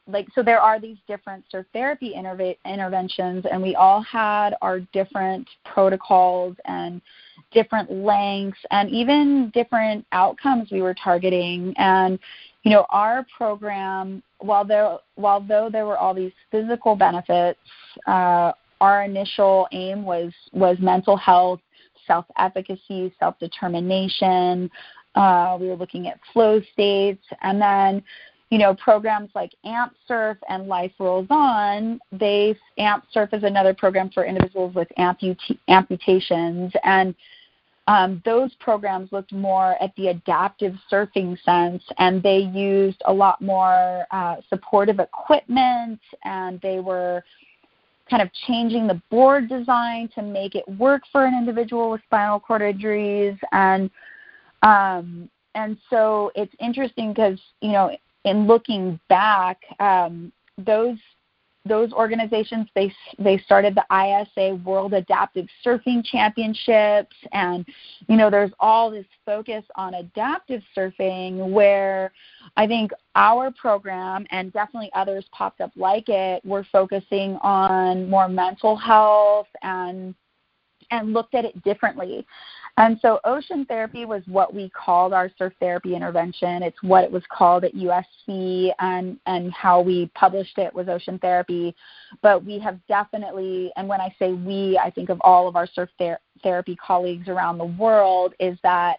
[0.06, 4.80] like so there are these different surf therapy interve- interventions and we all had our
[4.92, 7.00] different protocols and
[7.52, 11.74] different lengths and even different outcomes we were targeting.
[11.76, 12.18] And
[12.62, 17.60] you know our program while there while though there were all these physical benefits
[18.06, 21.60] uh, our initial aim was was mental health
[22.06, 24.70] self efficacy self determination
[25.16, 27.24] uh, we were looking at flow states.
[27.42, 28.02] And then
[28.50, 33.74] you know, programs like AMP Surf and Life Rolls On, they AMP Surf is another
[33.74, 37.14] program for individuals with amputa- amputations, and
[37.88, 43.40] um, those programs looked more at the adaptive surfing sense, and they used a lot
[43.40, 47.22] more uh, supportive equipment, and they were
[48.10, 52.38] kind of changing the board design to make it work for an individual with spinal
[52.40, 53.90] cord injuries, and
[54.62, 60.98] um, and so it's interesting because you know in looking back, um, those
[61.64, 67.16] those organizations they they started the ISA World Adaptive Surfing Championships.
[67.32, 67.66] And
[68.08, 72.12] you know there's all this focus on adaptive surfing where
[72.56, 76.44] I think our program and definitely others popped up like it.
[76.44, 80.14] Were focusing on more mental health and
[80.90, 82.26] and looked at it differently.
[82.78, 86.62] And so ocean therapy was what we called our surf therapy intervention.
[86.62, 91.18] It's what it was called at USC and, and how we published it was ocean
[91.18, 91.74] therapy.
[92.20, 95.66] But we have definitely, and when I say we, I think of all of our
[95.66, 98.98] surf ther- therapy colleagues around the world, is that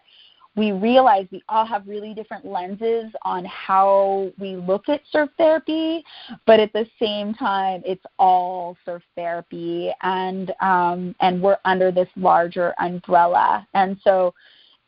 [0.58, 6.04] we realize we all have really different lenses on how we look at surf therapy,
[6.46, 12.08] but at the same time, it's all surf therapy, and um, and we're under this
[12.16, 13.66] larger umbrella.
[13.74, 14.34] And so,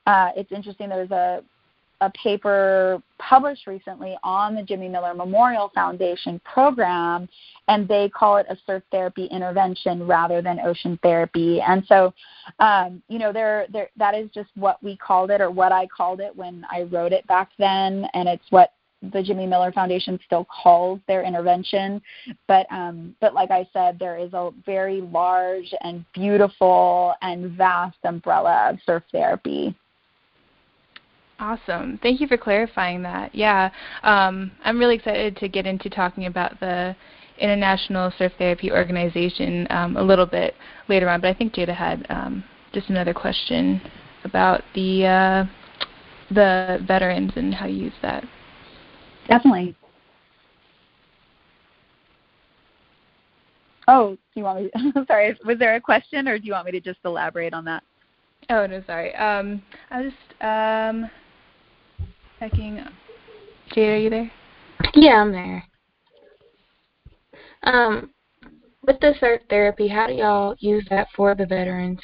[0.06, 0.88] uh, it's interesting.
[0.88, 1.44] There's a
[2.00, 7.28] a paper published recently on the Jimmy Miller Memorial Foundation program,
[7.68, 11.60] and they call it a surf therapy intervention rather than ocean therapy.
[11.60, 12.12] And so,
[12.58, 15.86] um, you know, there, there, that is just what we called it, or what I
[15.86, 18.72] called it when I wrote it back then, and it's what
[19.12, 22.02] the Jimmy Miller Foundation still calls their intervention.
[22.46, 27.96] But um, but like I said, there is a very large and beautiful and vast
[28.04, 29.74] umbrella of surf therapy.
[31.40, 31.98] Awesome.
[32.02, 33.34] Thank you for clarifying that.
[33.34, 33.70] Yeah,
[34.02, 36.94] um, I'm really excited to get into talking about the
[37.38, 40.54] International Surf Therapy Organization um, a little bit
[40.88, 43.80] later on, but I think Jada had um, just another question
[44.24, 45.44] about the uh,
[46.30, 48.22] the veterans and how you use that.
[49.26, 49.74] Definitely.
[53.88, 54.70] Oh, do you want me?
[54.92, 57.64] To, sorry, was there a question, or do you want me to just elaborate on
[57.64, 57.82] that?
[58.50, 59.14] Oh no, sorry.
[59.14, 61.10] Um, I was just um,
[62.40, 62.82] checking.
[63.74, 64.32] Jade, are you there?
[64.94, 65.64] Yeah, I'm there.
[67.62, 68.10] Um,
[68.86, 72.00] with the surf therapy, how do y'all use that for the veterans?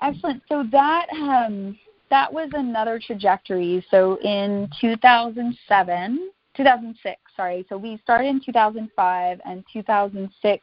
[0.00, 0.42] Excellent.
[0.48, 3.84] So that um, that was another trajectory.
[3.90, 7.66] So in 2007, 2006, sorry.
[7.68, 10.62] So we started in 2005 and 2006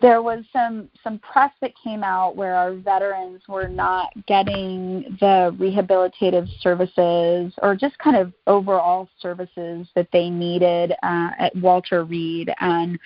[0.00, 5.54] there was some some press that came out where our veterans were not getting the
[5.58, 12.52] rehabilitative services or just kind of overall services that they needed uh, at Walter Reed
[12.60, 12.98] and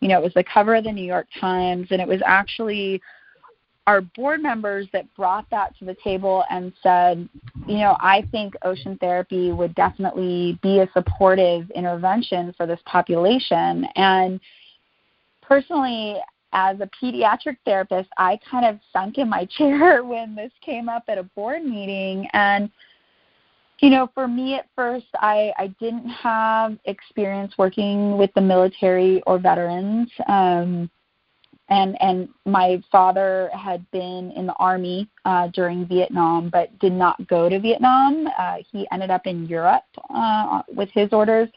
[0.00, 3.00] you know it was the cover of the New York Times and it was actually
[3.86, 7.28] our board members that brought that to the table and said,
[7.68, 13.86] you know, I think ocean therapy would definitely be a supportive intervention for this population.
[13.94, 14.40] And
[15.40, 16.16] personally,
[16.56, 21.04] as a pediatric therapist, I kind of sunk in my chair when this came up
[21.06, 22.26] at a board meeting.
[22.32, 22.70] And,
[23.80, 29.22] you know, for me at first, I, I didn't have experience working with the military
[29.26, 30.10] or veterans.
[30.26, 30.90] Um,
[31.68, 37.26] and and my father had been in the army uh, during Vietnam, but did not
[37.26, 38.28] go to Vietnam.
[38.38, 39.82] Uh, he ended up in Europe
[40.14, 41.48] uh, with his orders,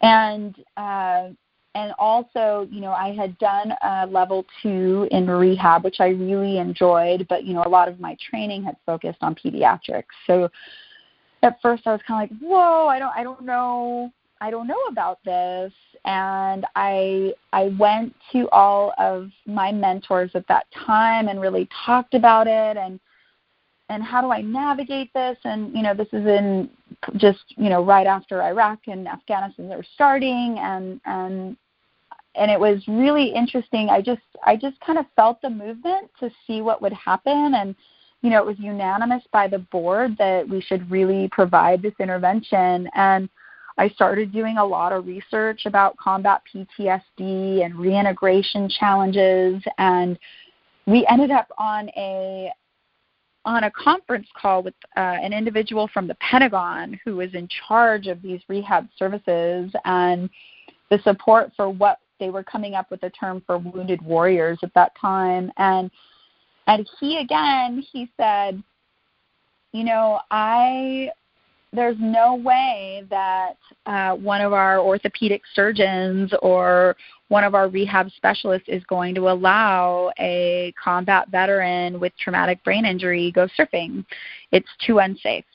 [0.00, 1.30] and uh,
[1.74, 6.58] and also, you know, I had done a level two in rehab, which I really
[6.58, 10.04] enjoyed, but you know, a lot of my training had focused on pediatrics.
[10.26, 10.50] So
[11.42, 14.66] at first, I was kind of like, "Whoa, I don't, I don't know, I don't
[14.66, 15.72] know about this."
[16.04, 22.14] And I, I went to all of my mentors at that time and really talked
[22.14, 23.00] about it and
[23.88, 25.36] and how do I navigate this?
[25.44, 26.70] And you know, this is in
[27.16, 31.56] just you know right after Iraq and Afghanistan were starting, and and
[32.34, 33.88] and it was really interesting.
[33.90, 37.54] I just I just kind of felt the movement to see what would happen.
[37.54, 37.74] And
[38.22, 42.88] you know, it was unanimous by the board that we should really provide this intervention.
[42.94, 43.28] And
[43.78, 49.62] I started doing a lot of research about combat PTSD and reintegration challenges.
[49.78, 50.18] And
[50.86, 52.52] we ended up on a
[53.44, 58.06] on a conference call with uh, an individual from the Pentagon who was in charge
[58.06, 59.72] of these rehab services.
[59.84, 60.30] And
[60.90, 64.72] the support for what they were coming up with a term for wounded warriors at
[64.74, 65.90] that time and
[66.68, 68.62] and he again he said
[69.72, 71.10] you know i
[71.72, 73.54] there's no way that
[73.86, 76.94] uh, one of our orthopedic surgeons or
[77.28, 82.84] one of our rehab specialists is going to allow a combat veteran with traumatic brain
[82.84, 84.04] injury go surfing.
[84.50, 85.46] It's too unsafe.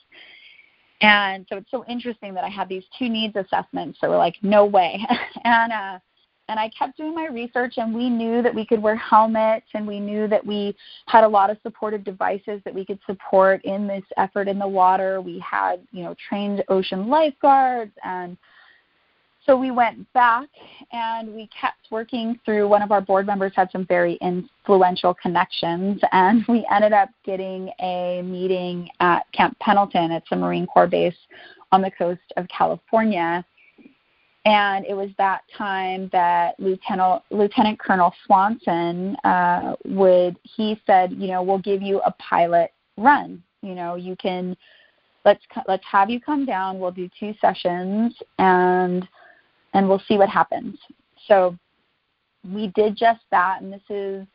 [1.00, 3.98] And so it's so interesting that I had these two needs assessments.
[4.00, 4.98] So we're like, no way.
[5.44, 5.98] and uh,
[6.48, 9.86] and I kept doing my research, and we knew that we could wear helmets, and
[9.86, 10.74] we knew that we
[11.06, 14.68] had a lot of supportive devices that we could support in this effort in the
[14.68, 15.20] water.
[15.20, 18.36] We had, you know, trained ocean lifeguards, and
[19.44, 20.46] so we went back
[20.92, 22.68] and we kept working through.
[22.68, 27.70] One of our board members had some very influential connections, and we ended up getting
[27.80, 30.12] a meeting at Camp Pendleton.
[30.12, 31.16] It's a Marine Corps base
[31.72, 33.44] on the coast of California
[34.48, 41.28] and it was that time that Lieutenant Lieutenant Colonel Swanson uh, would he said, you
[41.28, 43.42] know, we'll give you a pilot run.
[43.60, 44.56] You know, you can
[45.26, 46.80] let's let's have you come down.
[46.80, 49.06] We'll do two sessions and
[49.74, 50.78] and we'll see what happens.
[51.26, 51.54] So
[52.50, 54.26] we did just that, and this is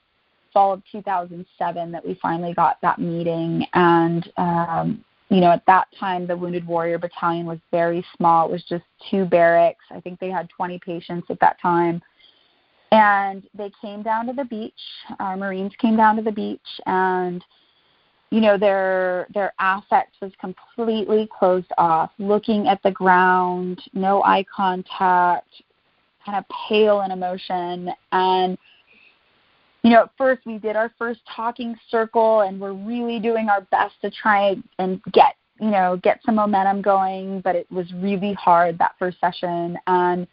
[0.54, 5.88] fall of 2007 that we finally got that meeting and um, you know, at that
[6.00, 8.48] time, the Wounded Warrior Battalion was very small.
[8.48, 9.84] It was just two barracks.
[9.92, 12.02] I think they had 20 patients at that time.
[12.92, 14.74] And they came down to the beach.
[15.20, 17.44] Our Marines came down to the beach, and
[18.30, 24.46] you know their their affect was completely closed off, looking at the ground, no eye
[24.56, 25.50] contact,
[26.24, 28.60] kind of pale in emotion, and
[29.84, 33.62] you know, at first we did our first talking circle and we're really doing our
[33.70, 38.34] best to try and get, you know, get some momentum going, but it was really
[38.34, 39.78] hard that first session.
[39.88, 40.26] And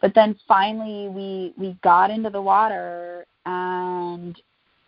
[0.00, 4.40] but then finally we we got into the water and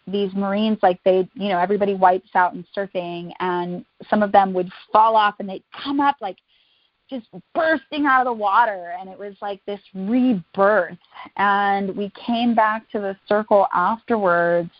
[0.06, 4.52] these marines like they you know everybody wipes out in surfing and some of them
[4.52, 6.36] would fall off and they'd come up like
[7.10, 10.96] just bursting out of the water and it was like this rebirth.
[11.36, 14.70] And we came back to the circle afterwards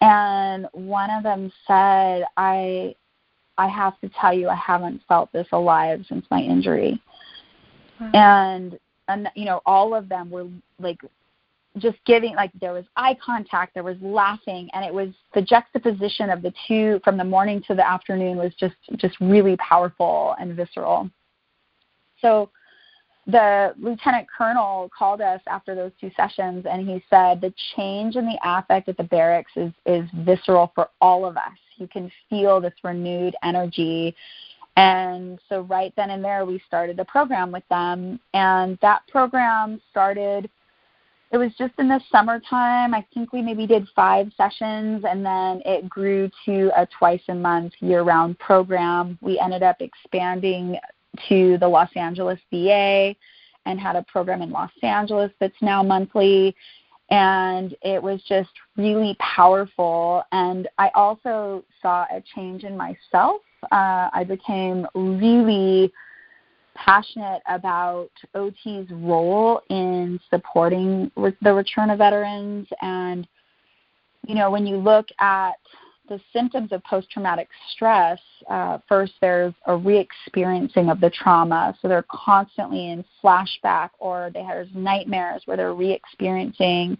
[0.00, 2.94] and one of them said i
[3.56, 7.00] i have to tell you i haven't felt this alive since my injury.
[8.00, 8.10] Wow.
[8.14, 8.78] and
[9.08, 10.46] and you know all of them were
[10.78, 11.00] like
[11.78, 16.30] just giving like there was eye contact there was laughing and it was the juxtaposition
[16.30, 20.54] of the two from the morning to the afternoon was just just really powerful and
[20.54, 21.10] visceral
[22.20, 22.50] so
[23.28, 28.24] the lieutenant colonel called us after those two sessions and he said the change in
[28.24, 31.58] the affect at the barracks is is visceral for all of us.
[31.76, 34.16] You can feel this renewed energy.
[34.76, 38.18] And so right then and there we started a program with them.
[38.32, 40.48] And that program started
[41.30, 42.94] it was just in the summertime.
[42.94, 47.34] I think we maybe did five sessions and then it grew to a twice a
[47.34, 49.18] month year round program.
[49.20, 50.78] We ended up expanding
[51.28, 53.14] to the Los Angeles VA
[53.66, 56.54] and had a program in Los Angeles that's now monthly.
[57.10, 60.22] And it was just really powerful.
[60.32, 63.40] And I also saw a change in myself.
[63.72, 65.92] Uh, I became really
[66.74, 72.68] passionate about OT's role in supporting re- the return of veterans.
[72.80, 73.26] And,
[74.26, 75.58] you know, when you look at
[76.08, 81.76] the symptoms of post traumatic stress, uh, first there's a re experiencing of the trauma.
[81.80, 86.96] So they're constantly in flashback or they have nightmares where they're re experiencing.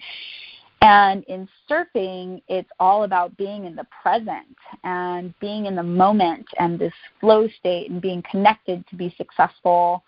[0.80, 6.46] And in surfing, it's all about being in the present and being in the moment
[6.58, 10.04] and this flow state and being connected to be successful.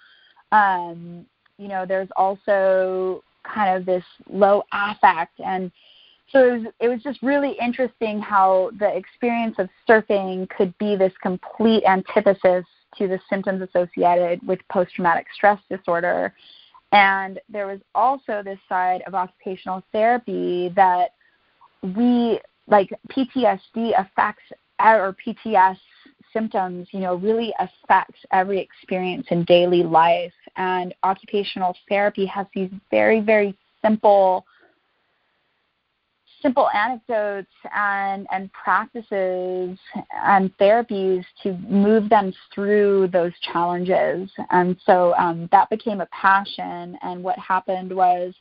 [0.52, 1.26] Um,
[1.58, 5.72] you know, there's also kind of this low affect and
[6.32, 10.94] so it was, it was just really interesting how the experience of surfing could be
[10.96, 12.64] this complete antithesis
[12.96, 16.32] to the symptoms associated with post traumatic stress disorder.
[16.92, 21.14] And there was also this side of occupational therapy that
[21.82, 24.42] we, like PTSD affects,
[24.80, 25.76] or PTS
[26.32, 30.32] symptoms, you know, really affects every experience in daily life.
[30.56, 34.44] And occupational therapy has these very, very simple
[36.42, 39.78] simple anecdotes and and practices
[40.24, 46.96] and therapies to move them through those challenges and so um, that became a passion
[47.02, 48.34] and what happened was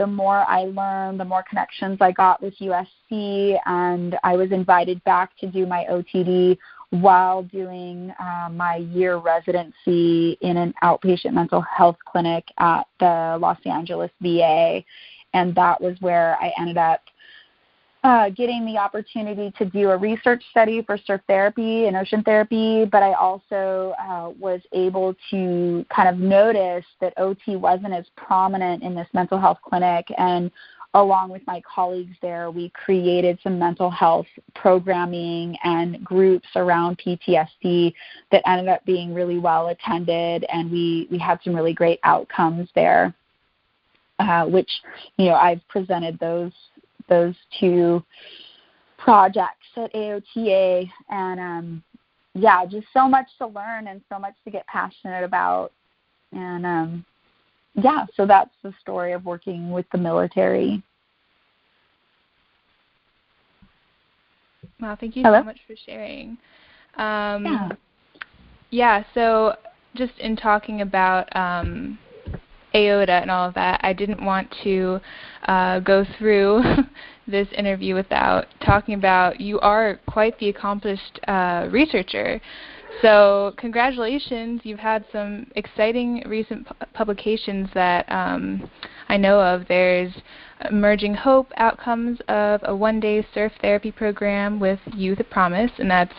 [0.00, 5.04] the more I learned, the more connections I got with USC, and I was invited
[5.04, 6.56] back to do my OTD
[6.88, 13.58] while doing uh, my year residency in an outpatient mental health clinic at the Los
[13.66, 14.82] Angeles VA.
[15.34, 17.02] And that was where I ended up
[18.02, 22.86] uh, getting the opportunity to do a research study for surf therapy and ocean therapy,
[22.90, 28.82] but I also uh, was able to kind of notice that OT wasn't as prominent
[28.82, 30.06] in this mental health clinic.
[30.16, 30.50] And
[30.94, 37.92] along with my colleagues there, we created some mental health programming and groups around PTSD
[38.32, 42.68] that ended up being really well attended, and we, we had some really great outcomes
[42.74, 43.14] there.
[44.18, 44.68] Uh, which
[45.16, 46.52] you know I've presented those
[47.10, 48.02] those two
[48.96, 51.84] projects at AOTA and um
[52.34, 55.72] yeah, just so much to learn and so much to get passionate about.
[56.32, 57.04] And um
[57.74, 60.82] yeah, so that's the story of working with the military.
[64.80, 65.40] Wow, thank you Hello?
[65.40, 66.38] so much for sharing.
[66.96, 67.68] Um, Yeah.
[68.70, 69.56] yeah, so
[69.94, 71.98] just in talking about um,
[72.74, 75.00] AOTA and all of that, I didn't want to
[75.46, 76.62] uh, go through
[77.26, 82.40] this interview without talking about you are quite the accomplished uh, researcher.
[83.02, 88.68] So congratulations, you've had some exciting recent pu- publications that um,
[89.08, 89.66] I know of.
[89.68, 90.12] There's
[90.68, 96.14] Emerging Hope Outcomes of a One-Day Surf Therapy Program with Youth at Promise, and that's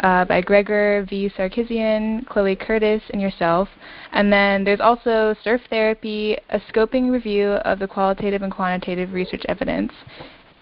[0.00, 1.30] uh, by Gregor V.
[1.36, 3.68] Sarkisian, Chloe Curtis, and yourself.
[4.12, 9.42] And then there's also Surf Therapy, a scoping review of the qualitative and quantitative research
[9.48, 9.92] evidence.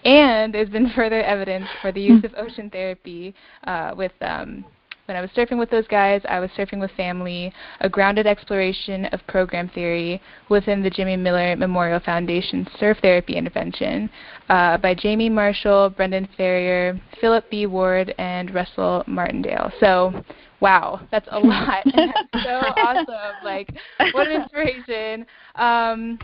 [0.03, 3.35] And there's been further evidence for the use of ocean therapy
[3.65, 4.65] uh, with um,
[5.09, 7.51] when I was surfing with those guys, I was surfing with family,
[7.81, 14.07] a grounded exploration of program theory within the Jimmy Miller Memorial Foundation Surf Therapy Intervention
[14.49, 17.65] uh, by Jamie Marshall, Brendan Ferrier, Philip B.
[17.65, 19.71] Ward, and Russell Martindale.
[19.79, 20.23] So,
[20.59, 21.83] wow, that's a lot.
[21.85, 23.43] that's so awesome.
[23.43, 23.73] Like,
[24.11, 25.25] what an inspiration.
[25.55, 26.19] Um,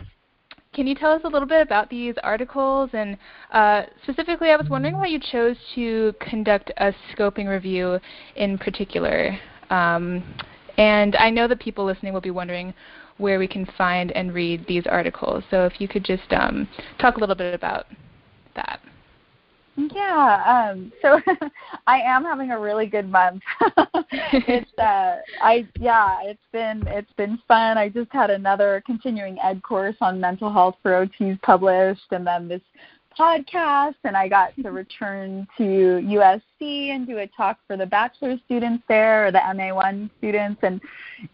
[0.76, 2.90] can you tell us a little bit about these articles?
[2.92, 3.16] And
[3.50, 7.98] uh, specifically, I was wondering why you chose to conduct a scoping review
[8.36, 9.38] in particular.
[9.70, 10.22] Um,
[10.76, 12.74] and I know that people listening will be wondering
[13.16, 15.42] where we can find and read these articles.
[15.50, 16.68] So if you could just um,
[17.00, 17.86] talk a little bit about
[18.54, 18.80] that.
[19.76, 21.20] Yeah, um, so
[21.86, 23.42] I am having a really good month.
[24.10, 27.76] it's uh, I yeah, it's been it's been fun.
[27.76, 32.48] I just had another continuing ed course on mental health for OTs published, and then
[32.48, 32.62] this
[33.18, 38.36] podcast, and I got to return to USC and do a talk for the bachelor
[38.44, 40.80] students there or the MA1 students, and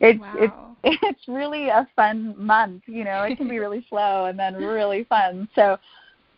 [0.00, 0.34] it's Wow.
[0.38, 0.54] it's
[1.04, 2.82] it's really a fun month.
[2.86, 5.48] You know, it can be really slow and then really fun.
[5.54, 5.78] So,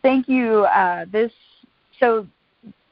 [0.03, 0.65] thank you.
[0.65, 1.33] Uh, this
[2.01, 2.27] so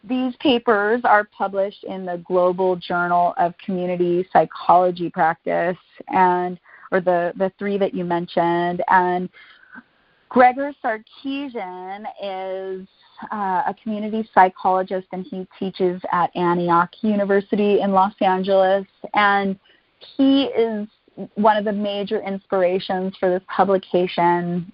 [0.05, 5.77] these papers are published in the Global Journal of Community Psychology Practice
[6.09, 6.59] and
[6.91, 8.83] or the the three that you mentioned.
[8.89, 9.29] And
[10.29, 12.89] Gregor Sarkisian is
[13.31, 18.87] uh, a community psychologist and he teaches at Antioch University in Los Angeles.
[19.15, 19.59] And
[20.17, 20.89] he is
[21.35, 24.73] one of the major inspirations for this publication.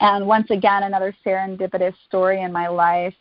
[0.00, 3.14] And once again another serendipitous story in my life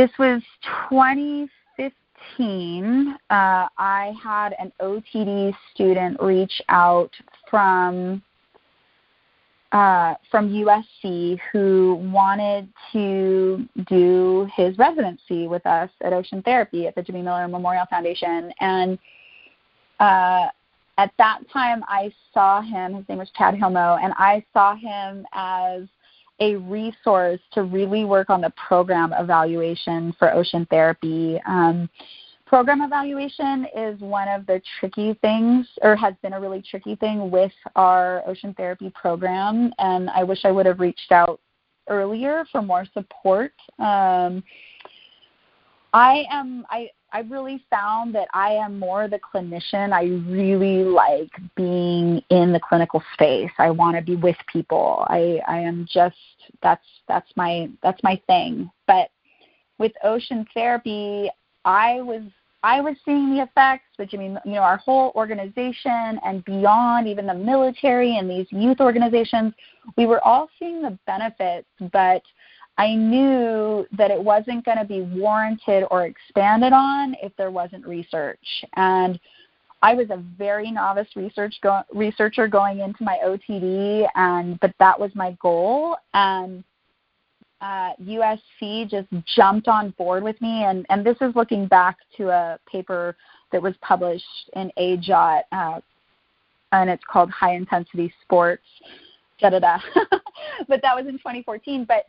[0.00, 0.42] this was
[0.88, 3.16] 2015.
[3.28, 7.10] Uh, I had an OTD student reach out
[7.50, 8.22] from
[9.72, 16.94] uh, from USC who wanted to do his residency with us at Ocean Therapy at
[16.94, 18.54] the Jimmy Miller Memorial Foundation.
[18.58, 18.98] And
[20.00, 20.46] uh,
[20.96, 22.94] at that time, I saw him.
[22.94, 25.82] His name was Chad Hilmo, and I saw him as
[26.40, 31.40] a resource to really work on the program evaluation for ocean therapy.
[31.46, 31.88] Um,
[32.46, 37.30] program evaluation is one of the tricky things, or has been a really tricky thing
[37.30, 41.40] with our ocean therapy program, and I wish I would have reached out
[41.88, 43.52] earlier for more support.
[43.78, 44.42] Um,
[45.92, 49.92] I am I I really found that I am more the clinician.
[49.92, 53.50] I really like being in the clinical space.
[53.58, 55.04] I want to be with people.
[55.08, 56.16] I I am just
[56.62, 58.70] that's that's my that's my thing.
[58.86, 59.10] But
[59.78, 61.30] with ocean therapy,
[61.64, 62.22] I was
[62.62, 67.08] I was seeing the effects, which I mean, you know, our whole organization and beyond,
[67.08, 69.54] even the military and these youth organizations,
[69.96, 72.22] we were all seeing the benefits, but
[72.80, 77.86] I knew that it wasn't going to be warranted or expanded on if there wasn't
[77.86, 78.64] research.
[78.74, 79.20] And
[79.82, 84.98] I was a very novice research go- researcher going into my OTD, and but that
[84.98, 85.98] was my goal.
[86.14, 86.64] And
[87.60, 92.30] uh, USC just jumped on board with me, and and this is looking back to
[92.30, 93.14] a paper
[93.52, 95.80] that was published in AJOT, uh,
[96.72, 98.64] and it's called High Intensity Sports.
[99.38, 99.78] Da da da.
[100.66, 101.84] but that was in 2014.
[101.84, 102.06] But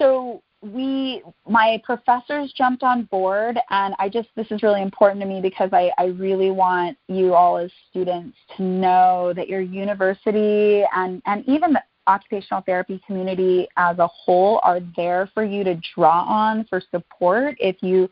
[0.00, 5.26] so we my professors jumped on board and i just this is really important to
[5.26, 10.84] me because i i really want you all as students to know that your university
[10.94, 15.80] and and even the occupational therapy community as a whole are there for you to
[15.94, 17.56] draw on for support.
[17.60, 18.08] If you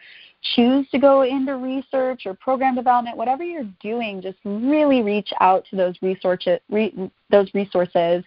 [0.55, 5.65] choose to go into research or program development whatever you're doing just really reach out
[5.69, 8.23] to those resources re, those resources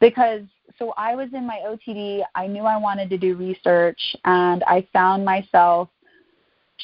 [0.00, 0.40] because
[0.82, 2.22] so I was in my OTD.
[2.34, 5.88] I knew I wanted to do research, and I found myself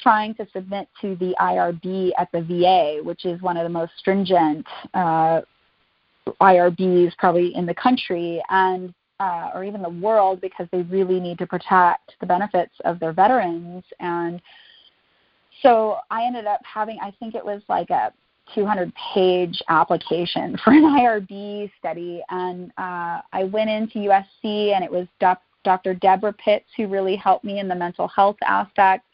[0.01, 3.91] trying to submit to the IRB at the VA, which is one of the most
[3.99, 5.41] stringent uh,
[6.41, 11.37] IRBs probably in the country and uh, or even the world because they really need
[11.39, 13.83] to protect the benefits of their veterans.
[13.99, 14.41] And
[15.61, 18.13] so I ended up having, I think it was like a
[18.55, 22.23] 200 page application for an IRB study.
[22.31, 25.95] And uh, I went into USC, and it was doc- Dr.
[25.95, 29.05] Deborah Pitts who really helped me in the mental health aspect.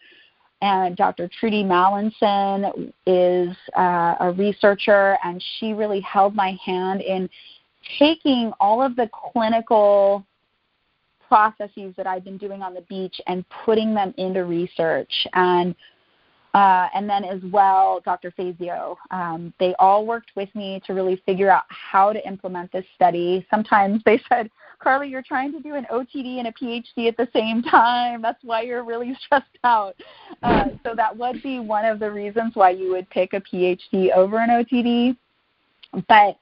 [0.63, 1.29] And Dr.
[1.41, 7.29] Trudy Mallinson is uh, a researcher, and she really held my hand in
[7.99, 10.25] taking all of the clinical
[11.29, 15.13] processes that I've been doing on the beach and putting them into research.
[15.35, 15.75] And
[16.55, 18.31] uh, and then as well, Dr.
[18.31, 18.97] Fazio.
[19.11, 23.45] Um, they all worked with me to really figure out how to implement this study.
[23.51, 24.49] Sometimes they said,
[24.79, 28.23] Carly, you're trying to do an OTD and a PhD at the same time.
[28.23, 29.97] That's why you're really stressed out.
[30.43, 34.13] Uh, so that would be one of the reasons why you would pick a PhD
[34.15, 35.17] over an OTD.
[36.09, 36.37] But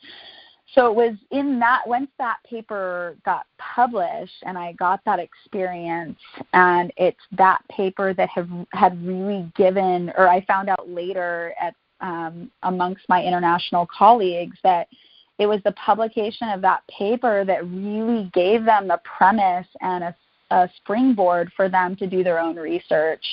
[0.75, 6.19] so it was in that once that paper got published and I got that experience
[6.53, 11.75] and it's that paper that have had really given or I found out later at
[12.01, 14.89] um, amongst my international colleagues that
[15.39, 20.17] it was the publication of that paper that really gave them the premise and a,
[20.51, 23.25] a springboard for them to do their own research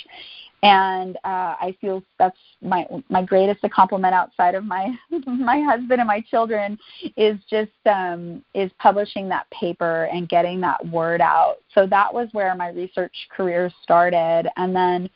[0.62, 4.94] and uh, I feel that's my my greatest compliment outside of my
[5.26, 6.78] my husband and my children
[7.16, 11.58] is just um, is publishing that paper and getting that word out.
[11.74, 15.10] So that was where my research career started, and then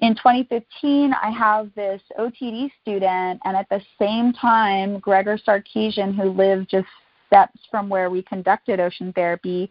[0.00, 6.30] in 2015 I have this OTD student, and at the same time Gregor Sarkisian, who
[6.30, 6.86] lived just
[7.26, 9.70] steps from where we conducted ocean therapy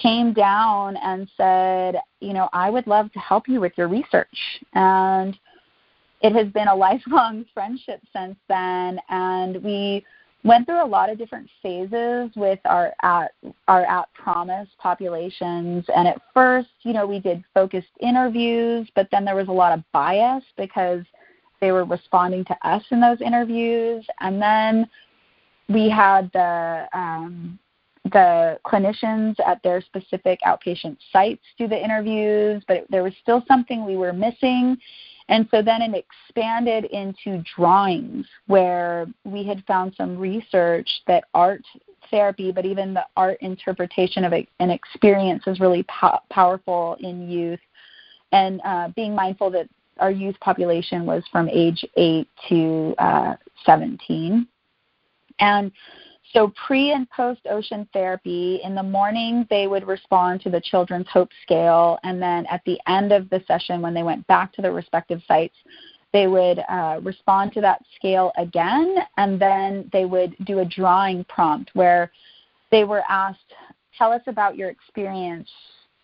[0.00, 4.36] came down and said, you know, I would love to help you with your research.
[4.74, 5.36] And
[6.20, 9.00] it has been a lifelong friendship since then.
[9.08, 10.04] And we
[10.44, 13.32] went through a lot of different phases with our at
[13.66, 19.24] our at promise populations and at first you know we did focused interviews but then
[19.24, 21.02] there was a lot of bias because
[21.60, 24.88] they were responding to us in those interviews and then
[25.68, 27.58] we had the um,
[28.12, 33.84] the clinicians at their specific outpatient sites do the interviews, but there was still something
[33.84, 34.76] we were missing.
[35.28, 41.62] And so then it expanded into drawings where we had found some research that art
[42.10, 47.60] therapy, but even the art interpretation of an experience is really po- powerful in youth.
[48.32, 53.34] And uh, being mindful that our youth population was from age 8 to uh,
[53.64, 54.46] 17.
[55.40, 55.72] And
[56.32, 61.06] so pre and post ocean therapy, in the morning they would respond to the children's
[61.12, 64.62] hope scale, and then at the end of the session, when they went back to
[64.62, 65.54] their respective sites,
[66.12, 71.24] they would uh, respond to that scale again, and then they would do a drawing
[71.24, 72.10] prompt where
[72.70, 73.54] they were asked,
[73.96, 75.50] "Tell us about your experience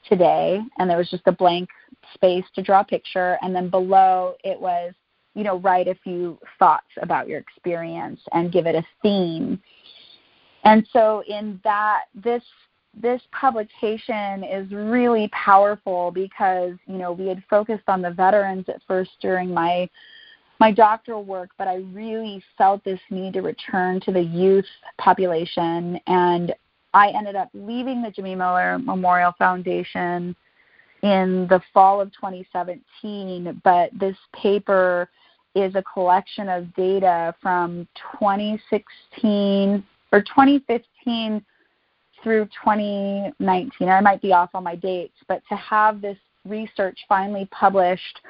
[0.09, 1.69] today," and there was just a blank
[2.15, 4.93] space to draw a picture, and then below it was,
[5.35, 9.61] you know, write a few thoughts about your experience and give it a theme
[10.65, 12.43] and so in that this
[12.95, 18.81] this publication is really powerful because you know we had focused on the veterans at
[18.87, 19.89] first during my
[20.63, 25.99] my doctoral work, but I really felt this need to return to the youth population,
[26.07, 26.55] and
[26.95, 30.37] I ended up leaving the Jimmy Miller Memorial Foundation
[31.03, 33.61] in the fall of 2017.
[33.65, 35.09] But this paper
[35.57, 37.89] is a collection of data from
[38.21, 41.45] 2016 or 2015
[42.23, 43.89] through 2019.
[43.89, 48.21] I might be off on my dates, but to have this research finally published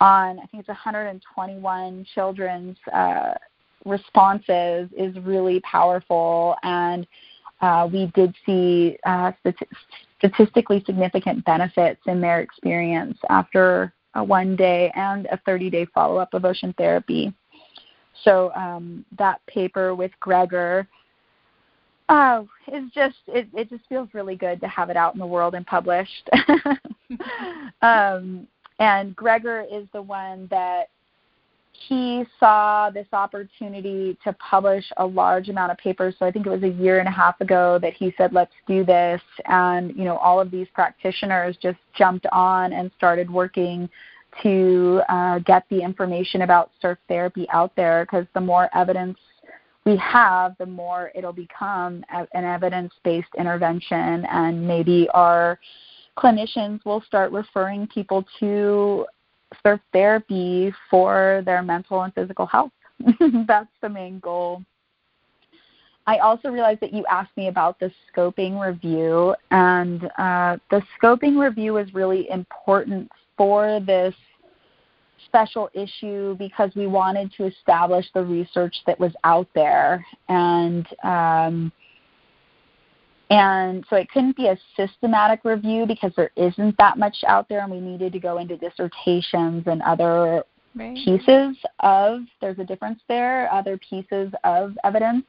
[0.00, 3.34] on, I think it's 121 children's uh,
[3.84, 6.56] responses is really powerful.
[6.62, 7.06] And
[7.60, 9.32] uh, we did see uh,
[10.18, 16.18] statistically significant benefits in their experience after a one day and a 30 day follow
[16.18, 17.32] up of ocean therapy.
[18.24, 20.88] So um, that paper with Gregor
[22.08, 25.26] oh, is just it, it just feels really good to have it out in the
[25.26, 26.28] world and published.
[27.82, 28.46] um,
[28.78, 30.88] and Gregor is the one that
[31.86, 36.14] he saw this opportunity to publish a large amount of papers.
[36.18, 38.52] So I think it was a year and a half ago that he said, let's
[38.66, 39.20] do this.
[39.46, 43.88] And, you know, all of these practitioners just jumped on and started working
[44.42, 49.18] to uh, get the information about surf therapy out there because the more evidence
[49.84, 55.58] we have, the more it'll become an evidence based intervention, and maybe our
[56.16, 59.06] clinicians will start referring people to
[59.62, 62.72] surf therapy for their mental and physical health.
[63.46, 64.62] That's the main goal.
[66.06, 71.38] I also realized that you asked me about the scoping review, and uh, the scoping
[71.38, 74.14] review is really important for this
[75.26, 81.72] special issue because we wanted to establish the research that was out there and um,
[83.30, 87.60] and so it couldn't be a systematic review because there isn't that much out there
[87.60, 90.42] and we needed to go into dissertations and other
[90.74, 90.96] right.
[90.96, 95.26] pieces of there's a difference there other pieces of evidence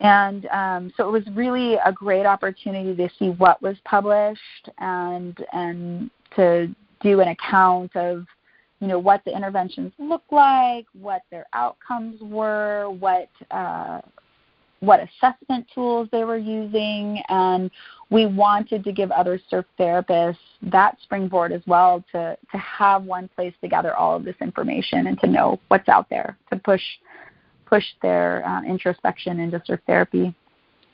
[0.00, 5.38] and um, so it was really a great opportunity to see what was published and
[5.52, 6.68] and to
[7.00, 8.26] do an account of
[8.86, 14.00] you know what the interventions look like, what their outcomes were, what uh,
[14.78, 17.68] what assessment tools they were using, and
[18.10, 23.28] we wanted to give other surf therapists that springboard as well to to have one
[23.34, 26.84] place to gather all of this information and to know what's out there to push
[27.64, 30.32] push their uh, introspection into surf therapy.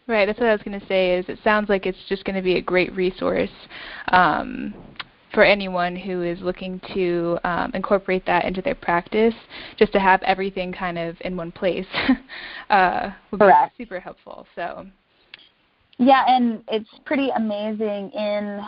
[0.06, 1.18] Right, that's what I was going to say.
[1.18, 3.50] Is it sounds like it's just going to be a great resource
[4.08, 4.72] um,
[5.32, 9.34] for anyone who is looking to um, incorporate that into their practice,
[9.78, 11.86] just to have everything kind of in one place
[12.70, 13.76] uh, would Correct.
[13.78, 14.46] be super helpful.
[14.54, 14.86] So.
[15.98, 18.60] Yeah, and it's pretty amazing in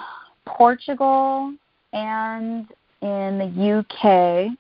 [0.47, 1.55] Portugal
[1.93, 2.67] and
[3.03, 4.57] in the UK,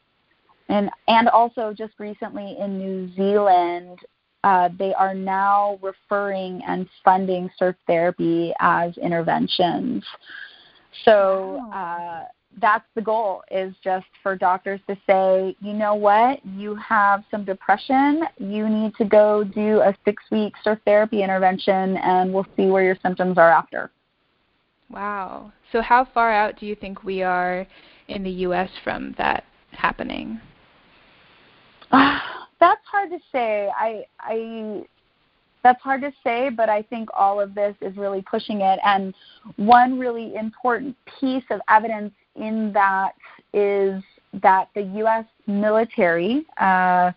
[0.69, 3.99] and and also just recently in New Zealand.
[4.43, 10.05] Uh, they are now referring and funding surf therapy as interventions.
[11.05, 12.25] So uh,
[12.61, 17.45] that's the goal is just for doctors to say, you know what, you have some
[17.45, 22.67] depression, you need to go do a six week surf therapy intervention and we'll see
[22.67, 23.91] where your symptoms are after.
[24.91, 25.53] Wow.
[25.73, 27.67] So how far out do you think we are
[28.09, 30.41] in the US from that happening?
[31.91, 33.69] that's hard to say.
[33.77, 34.85] I I
[35.65, 38.79] that's hard to say, but I think all of this is really pushing it.
[38.85, 39.15] And
[39.57, 43.15] one really important piece of evidence in that
[43.53, 44.03] is
[44.43, 45.25] that the U.S.
[45.47, 47.13] military uh,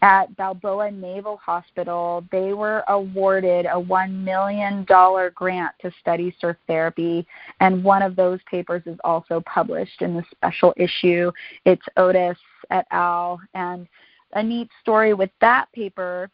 [0.00, 4.86] at Balboa Naval Hospital, they were awarded a $1 million
[5.34, 7.26] grant to study surf therapy.
[7.58, 11.32] And one of those papers is also published in the special issue.
[11.64, 12.38] It's Otis
[12.70, 13.40] et al.
[13.54, 13.88] And
[14.34, 16.30] a neat story with that paper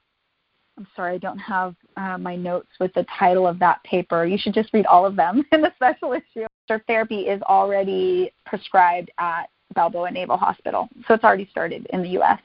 [0.77, 4.25] I'm sorry, I don't have uh, my notes with the title of that paper.
[4.25, 6.47] You should just read all of them in the special issue.
[6.87, 9.45] Therapy is already prescribed at
[9.75, 12.41] Balboa Naval Hospital, so it's already started in the U.S.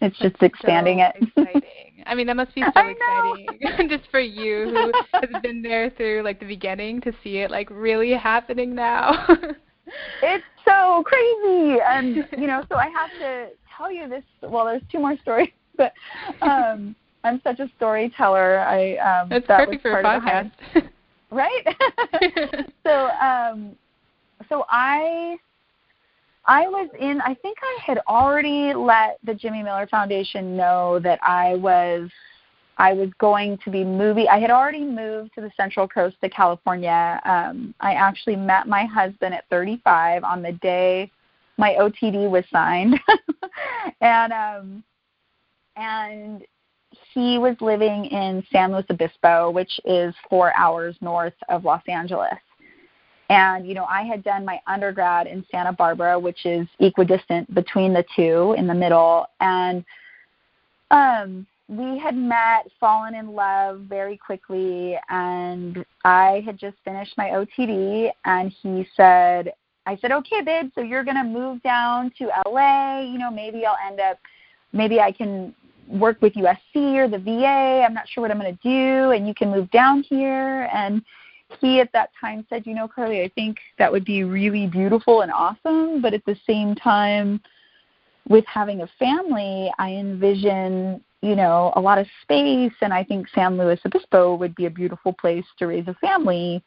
[0.00, 1.28] It's That's just expanding so it.
[1.36, 2.04] exciting.
[2.04, 6.22] I mean, that must be so exciting just for you who has been there through
[6.22, 9.26] like the beginning to see it like really happening now.
[10.22, 14.24] it's so crazy, and you know, so I have to tell you this.
[14.42, 15.92] Well, there's two more stories, but
[16.42, 16.94] um,
[17.26, 18.60] I'm such a storyteller.
[18.60, 20.50] I um, That's that perfect was for part a podcast.
[20.74, 20.82] Of
[21.30, 22.70] right?
[22.86, 23.76] so um,
[24.48, 25.36] so I
[26.44, 27.20] I was in.
[27.20, 32.10] I think I had already let the Jimmy Miller Foundation know that I was
[32.78, 34.26] I was going to be moving.
[34.28, 37.20] I had already moved to the Central Coast of California.
[37.24, 41.10] Um, I actually met my husband at 35 on the day
[41.58, 43.00] my OTD was signed,
[44.00, 44.84] and um,
[45.76, 46.44] and
[47.16, 52.36] he was living in San Luis Obispo, which is four hours north of Los Angeles.
[53.30, 57.94] And, you know, I had done my undergrad in Santa Barbara, which is equidistant between
[57.94, 59.24] the two in the middle.
[59.40, 59.82] And
[60.90, 67.30] um, we had met, fallen in love very quickly, and I had just finished my
[67.30, 69.54] OTD, and he said,
[69.86, 73.00] I said, okay, babe, so you're going to move down to LA.
[73.00, 74.18] You know, maybe I'll end up,
[74.74, 75.54] maybe I can
[75.88, 77.84] work with USC or the VA.
[77.84, 80.68] I'm not sure what I'm going to do, and you can move down here.
[80.72, 81.02] And
[81.60, 85.22] he at that time said, you know, Carly, I think that would be really beautiful
[85.22, 87.40] and awesome, but at the same time,
[88.28, 93.28] with having a family, I envision, you know, a lot of space, and I think
[93.34, 96.62] San Luis Obispo would be a beautiful place to raise a family.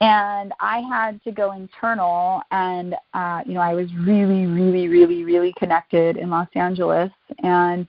[0.00, 5.24] And I had to go internal, and uh, you know, I was really, really, really,
[5.24, 7.10] really connected in Los Angeles,
[7.42, 7.88] and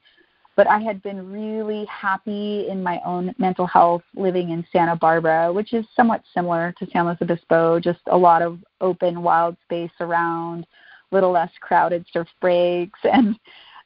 [0.60, 5.54] but I had been really happy in my own mental health living in Santa Barbara,
[5.54, 9.98] which is somewhat similar to San Luis Obispo, just a lot of open, wild space
[10.02, 10.68] around
[11.12, 13.40] little less crowded surf breaks and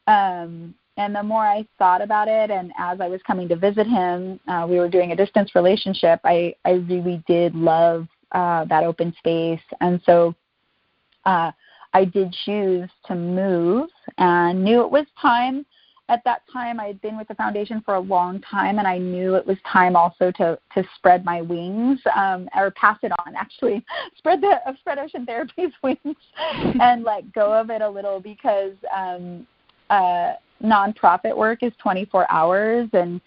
[0.08, 3.86] um and the more I thought about it and as I was coming to visit
[3.86, 6.22] him, uh, we were doing a distance relationship.
[6.24, 10.34] I I really did love uh that open space and so
[11.26, 11.52] uh
[11.94, 15.68] I did choose to move and knew it was time
[16.10, 18.98] at that time I had been with the foundation for a long time and I
[18.98, 23.36] knew it was time also to to spread my wings um or pass it on
[23.36, 23.84] actually
[24.18, 26.16] spread the uh, spread ocean therapy's wings
[26.54, 29.48] and let go of it a little because um
[29.90, 33.20] uh nonprofit work is 24 hours and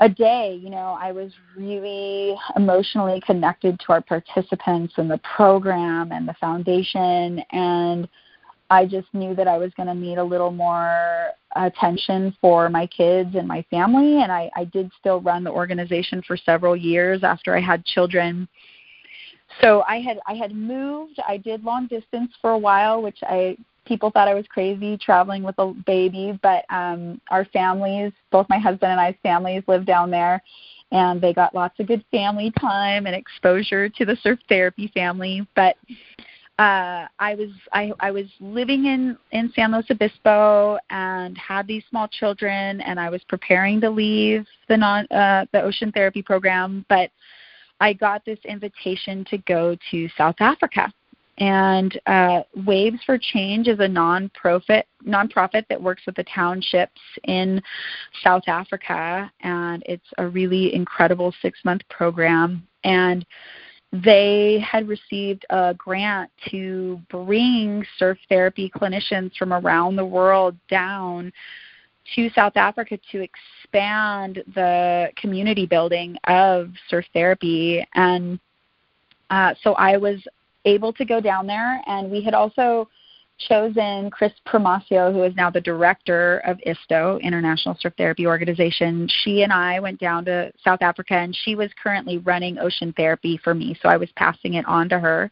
[0.00, 6.12] a day, you know, I was really emotionally connected to our participants and the program
[6.12, 8.06] and the foundation and
[8.68, 12.86] I just knew that I was going to need a little more attention for my
[12.86, 14.22] kids and my family.
[14.22, 18.48] And I, I did still run the organization for several years after I had children.
[19.60, 21.18] So I had I had moved.
[21.26, 25.42] I did long distance for a while, which I people thought I was crazy traveling
[25.42, 26.38] with a baby.
[26.42, 30.42] But um, our families, both my husband and I's families, live down there,
[30.92, 35.46] and they got lots of good family time and exposure to the surf therapy family.
[35.54, 35.76] But
[36.58, 41.84] uh, I was I, I was living in in San Luis Obispo and had these
[41.90, 46.86] small children, and I was preparing to leave the non uh, the ocean therapy program,
[46.88, 47.10] but
[47.80, 50.92] I got this invitation to go to South Africa.
[51.38, 57.60] And uh, Waves for Change is a non-profit nonprofit that works with the townships in
[58.24, 62.66] South Africa, and it's a really incredible six-month program.
[62.84, 63.26] And
[64.04, 71.32] they had received a grant to bring surf therapy clinicians from around the world down
[72.14, 77.86] to South Africa to expand the community building of surf therapy.
[77.94, 78.38] And
[79.30, 80.18] uh, so I was
[80.64, 82.88] able to go down there, and we had also
[83.38, 89.08] chosen Kris Primacio, who is now the director of ISTO, International Surf Therapy Organization.
[89.22, 93.38] She and I went down to South Africa, and she was currently running ocean therapy
[93.42, 95.30] for me, so I was passing it on to her.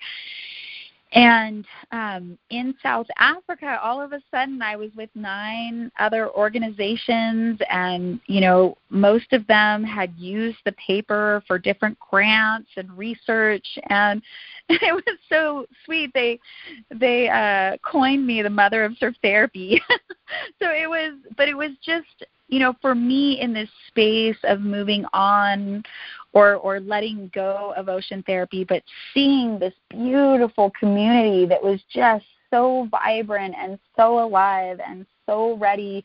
[1.15, 7.61] And um, in South Africa, all of a sudden, I was with nine other organizations,
[7.71, 13.67] and you know, most of them had used the paper for different grants and research,
[13.91, 14.21] and
[14.69, 16.11] it was so sweet.
[16.15, 16.41] They
[16.91, 19.81] they uh, coined me the mother of surf therapy.
[20.61, 24.61] so it was, but it was just you know, for me in this space of
[24.61, 25.83] moving on
[26.35, 28.83] or or letting go of ocean therapy, but
[29.15, 36.05] seeing this beautiful community that was just so vibrant and so alive and so ready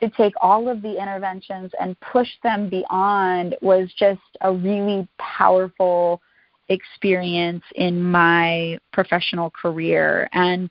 [0.00, 6.20] to take all of the interventions and push them beyond was just a really powerful
[6.68, 10.28] experience in my professional career.
[10.32, 10.68] And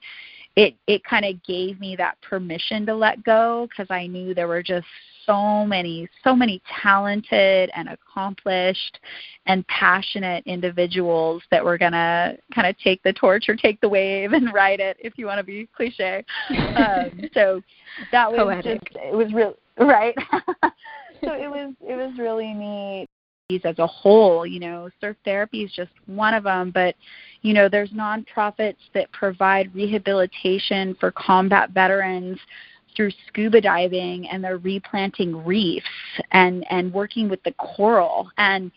[0.56, 4.48] it it kind of gave me that permission to let go because I knew there
[4.48, 4.86] were just
[5.26, 8.98] so many so many talented and accomplished
[9.46, 13.88] and passionate individuals that were going to kind of take the torch or take the
[13.88, 16.24] wave and ride it if you want to be cliche
[16.76, 17.60] um, so
[18.12, 18.84] that was Poetic.
[18.84, 20.14] just it was real right
[20.62, 23.08] so it was it was really neat
[23.50, 24.46] as a whole.
[24.46, 26.94] You know, surf therapy is just one of them, but
[27.42, 32.38] you know, there's nonprofits that provide rehabilitation for combat veterans
[32.96, 35.84] through scuba diving and they're replanting reefs
[36.30, 38.70] and and working with the coral and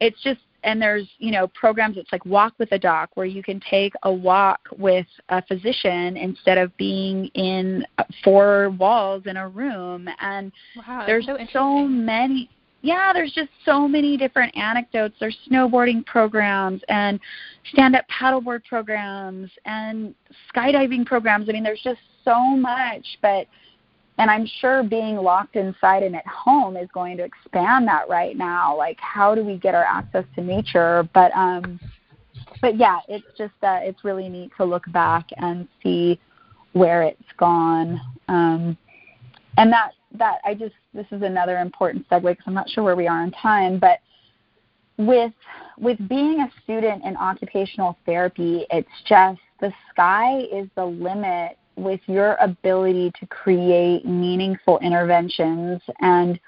[0.00, 3.42] it's just and there's you know programs it's like walk with a doc where you
[3.42, 7.84] can take a walk with a physician instead of being in
[8.22, 10.52] four walls in a room and
[10.86, 12.48] Wow, there's so so, many
[12.86, 17.18] yeah there's just so many different anecdotes there's snowboarding programs and
[17.72, 20.14] stand up paddleboard programs and
[20.54, 23.46] skydiving programs i mean there's just so much but
[24.18, 28.36] and I'm sure being locked inside and at home is going to expand that right
[28.36, 28.76] now.
[28.76, 31.06] Like, how do we get our access to nature?
[31.12, 31.78] But um,
[32.62, 36.18] but yeah, it's just uh, it's really neat to look back and see
[36.72, 38.00] where it's gone.
[38.28, 38.76] Um,
[39.58, 42.96] and that that I just this is another important segue because I'm not sure where
[42.96, 44.00] we are in time, but
[44.98, 45.32] with
[45.78, 52.00] with being a student in occupational therapy, it's just the sky is the limit with
[52.06, 55.80] your ability to create meaningful interventions.
[56.00, 56.40] And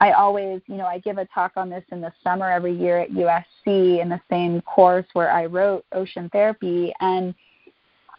[0.00, 3.00] I always, you know, I give a talk on this in the summer every year
[3.00, 6.92] at USC in the same course where I wrote ocean therapy.
[7.00, 7.34] And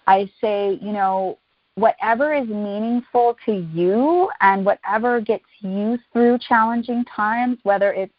[0.08, 1.38] I say, you know,
[1.78, 8.13] whatever is meaningful to you and whatever gets you through challenging times, whether it's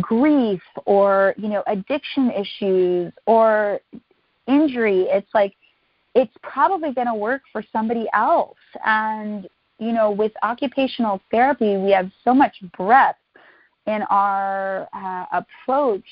[0.00, 3.78] grief or, you know, addiction issues or
[4.48, 5.54] injury, it's like
[6.16, 8.56] it's probably going to work for somebody else.
[8.84, 13.18] And, you know, with occupational therapy, we have so much breadth
[13.86, 16.04] in our uh, approach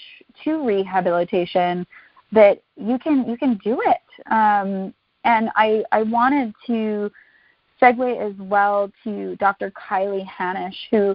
[0.45, 1.84] to rehabilitation
[2.30, 4.32] that you can you can do it.
[4.32, 4.95] Um,
[5.27, 7.11] and I I wanted to
[7.83, 9.70] segue as well to Dr.
[9.72, 11.14] Kiley Hanish, who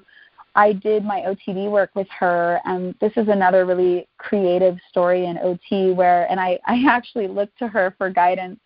[0.54, 5.38] I did my OTD work with her, and this is another really creative story in
[5.40, 8.60] OT where, and I, I actually look to her for guidance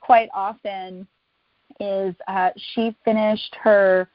[0.00, 1.06] quite often
[1.78, 4.08] is uh, she finished her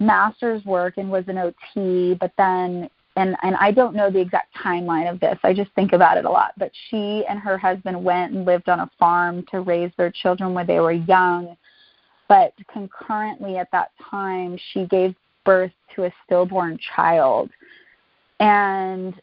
[0.00, 4.54] master's work and was an OT, but then and and I don't know the exact
[4.56, 5.38] timeline of this.
[5.42, 6.52] I just think about it a lot.
[6.56, 10.54] But she and her husband went and lived on a farm to raise their children
[10.54, 11.56] when they were young.
[12.28, 17.50] But concurrently at that time, she gave birth to a stillborn child.
[18.38, 19.20] And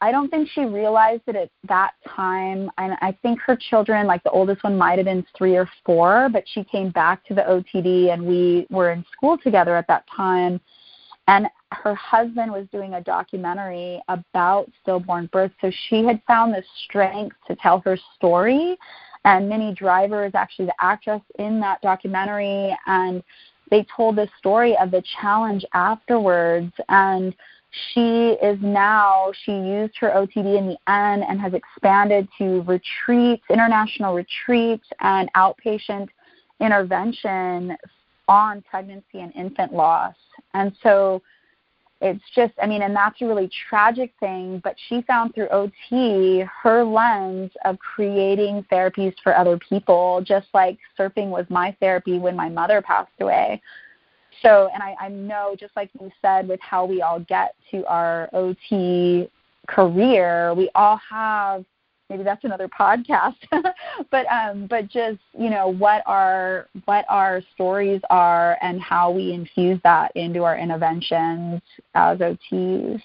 [0.00, 2.70] I don't think she realized it at that time.
[2.78, 6.28] And I think her children, like the oldest one, might have been three or four,
[6.32, 10.04] but she came back to the OTD and we were in school together at that
[10.14, 10.60] time.
[11.28, 15.50] And her husband was doing a documentary about stillborn birth.
[15.60, 18.76] So she had found the strength to tell her story.
[19.24, 22.76] And Minnie Driver is actually the actress in that documentary.
[22.86, 23.22] And
[23.70, 26.72] they told the story of the challenge afterwards.
[26.88, 27.34] And
[27.92, 33.42] she is now she used her OTD in the end and has expanded to retreats,
[33.50, 36.08] international retreats, and outpatient
[36.60, 37.76] intervention
[38.28, 40.14] on pregnancy and infant loss.
[40.54, 41.22] And so
[42.00, 46.44] it's just I mean, and that's a really tragic thing, but she found through OT
[46.62, 52.36] her lens of creating therapies for other people, just like surfing was my therapy when
[52.36, 53.62] my mother passed away.
[54.42, 57.86] So and I, I know just like you said with how we all get to
[57.86, 59.30] our ot
[59.66, 61.64] career we all have
[62.10, 63.34] maybe that's another podcast
[64.10, 69.32] but um but just you know what our what our stories are and how we
[69.32, 71.60] infuse that into our interventions
[71.94, 73.02] as ots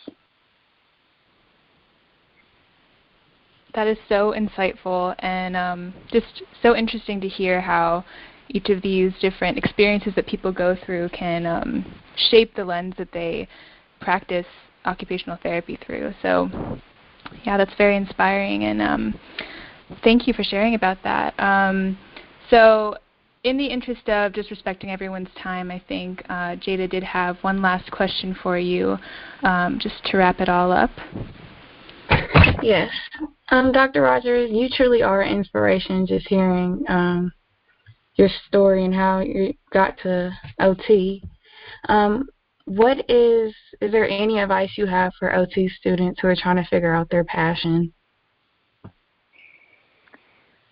[3.74, 8.04] that is so insightful and um, just so interesting to hear how
[8.49, 11.86] each of these different experiences that people go through can um,
[12.30, 13.47] shape the lens that they
[14.02, 14.45] practice
[14.86, 16.14] occupational therapy through.
[16.22, 16.49] So,
[17.43, 19.19] yeah, that's very inspiring, and um,
[20.03, 21.38] thank you for sharing about that.
[21.39, 21.97] Um,
[22.49, 22.95] so,
[23.43, 27.61] in the interest of just respecting everyone's time, I think uh, Jada did have one
[27.61, 28.97] last question for you,
[29.43, 30.91] um, just to wrap it all up.
[32.61, 32.91] Yes.
[33.49, 34.01] Um, Dr.
[34.01, 37.32] Rogers, you truly are an inspiration just hearing um,
[38.15, 41.23] your story and how you got to OT.
[41.89, 42.29] Um,
[42.76, 46.63] what is is there any advice you have for OT students who are trying to
[46.69, 47.91] figure out their passion?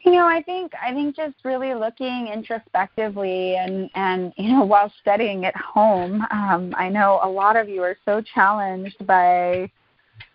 [0.05, 4.91] You know, I think I think just really looking introspectively and and you know while
[5.01, 9.69] studying at home, um, I know a lot of you are so challenged by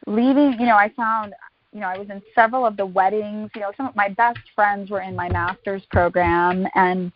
[0.07, 0.61] leaving.
[0.61, 1.33] You know, I found
[1.73, 3.51] you know, I was in several of the weddings.
[3.55, 7.11] You know, some of my best friends were in my master's program, and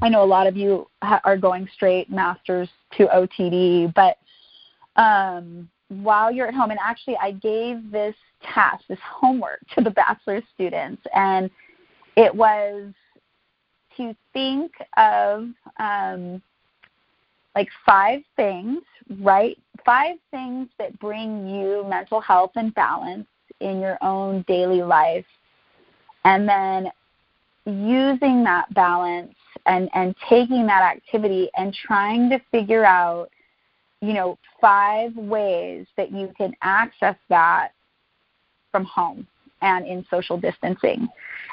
[0.00, 3.92] I know a lot of you ha- are going straight masters to OTD.
[3.94, 4.18] But
[5.00, 9.90] um, while you're at home, and actually, I gave this task, this homework to the
[9.90, 11.50] bachelor students, and
[12.16, 12.92] it was
[13.96, 15.48] to think of
[15.80, 16.40] um,
[17.54, 18.82] like five things,
[19.20, 19.58] right?
[19.84, 23.26] Five things that bring you mental health and balance
[23.60, 25.24] in your own daily life
[26.24, 26.90] and then
[27.64, 29.34] using that balance
[29.68, 33.30] and and taking that activity and trying to figure out
[34.00, 37.70] you know five ways that you can access that
[38.72, 39.26] from home
[39.60, 41.08] and in social distancing.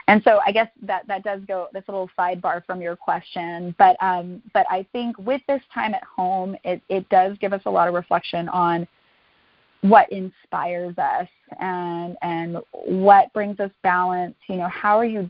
[0.07, 3.74] And so I guess that that does go that's a little sidebar from your question,
[3.80, 7.61] but um, but I think with this time at home, it it does give us
[7.66, 8.88] a lot of reflection on
[9.82, 11.28] what inspires us
[11.59, 14.36] and and what brings us balance.
[14.47, 15.30] You know, how are you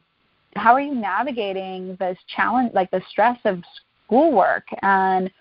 [0.56, 3.64] how are you navigating this challenge, like the stress of
[4.06, 5.32] schoolwork, and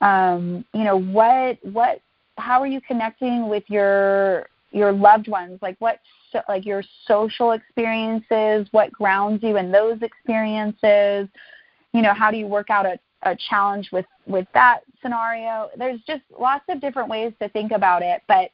[0.00, 2.00] um, you know what what
[2.36, 5.58] how are you connecting with your your loved ones?
[5.62, 6.00] Like what
[6.32, 11.28] so, like your social experiences, what grounds you in those experiences?
[11.92, 15.70] You know, how do you work out a, a challenge with with that scenario?
[15.78, 18.50] There's just lots of different ways to think about it, but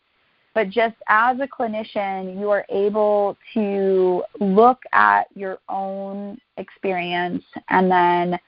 [0.55, 7.91] but just as a clinician, you are able to look at your own experience and
[7.91, 8.39] then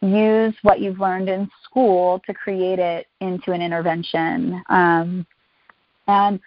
[0.00, 4.62] use what you've learned in school to create it into an intervention.
[4.68, 5.26] Um,
[6.08, 6.40] and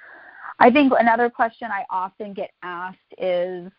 [0.60, 3.72] I think another question I often get asked is,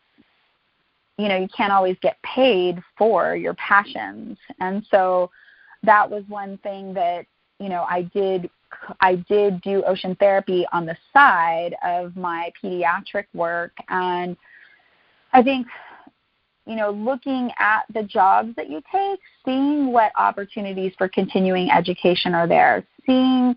[1.19, 4.39] you know, you can't always get paid for your passions.
[4.61, 5.31] And so
[5.83, 7.27] that was one thing that,
[7.59, 8.49] you know, I did
[9.01, 13.73] I did do ocean therapy on the side of my pediatric work.
[13.89, 14.37] And
[15.33, 15.67] I think
[16.69, 22.35] you know, looking at the jobs that you take, seeing what opportunities for continuing education
[22.35, 23.57] are there, seeing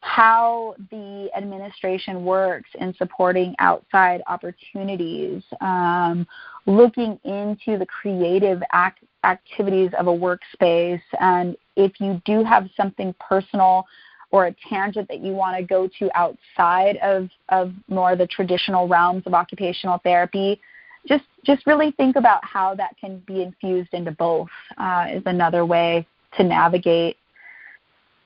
[0.00, 6.24] how the administration works in supporting outside opportunities, um,
[6.66, 13.12] looking into the creative act- activities of a workspace, and if you do have something
[13.18, 13.84] personal
[14.32, 18.88] or a tangent that you want to go to outside of, of more the traditional
[18.88, 20.60] realms of occupational therapy,
[21.06, 25.66] just just really think about how that can be infused into both uh, is another
[25.66, 26.06] way
[26.36, 27.16] to navigate.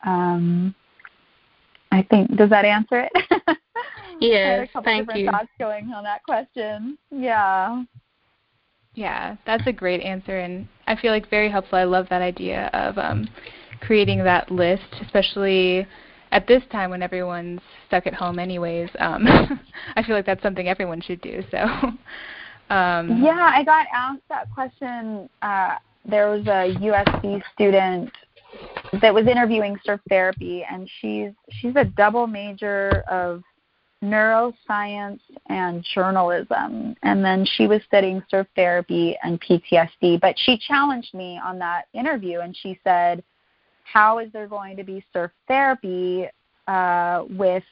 [0.04, 0.74] Um,
[1.90, 3.59] I think does that answer it?
[4.20, 5.30] yes, thank you.
[5.30, 6.98] Thoughts going on that question.
[7.11, 7.82] Yeah.
[8.94, 11.78] Yeah, that's a great answer, and I feel like very helpful.
[11.78, 13.28] I love that idea of um,
[13.81, 15.87] creating that list, especially
[16.33, 18.91] at this time when everyone's stuck at home anyways.
[18.99, 19.27] Um,
[19.97, 21.43] I feel like that's something everyone should do.
[21.51, 21.59] So
[22.74, 25.29] um, yeah, I got asked that question.
[25.43, 28.11] Uh, there was a USC student
[29.01, 33.43] that was interviewing surf therapy, and she's she's a double major of
[34.03, 40.20] neuroscience and journalism, and then she was studying surf therapy and PTSD.
[40.20, 43.22] But she challenged me on that interview, and she said,
[43.93, 46.28] "How is there going to be surf therapy
[46.66, 47.64] uh, with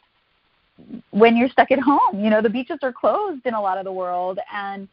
[1.11, 2.19] when you're stuck at home.
[2.19, 4.89] You know, the beaches are closed in a lot of the world and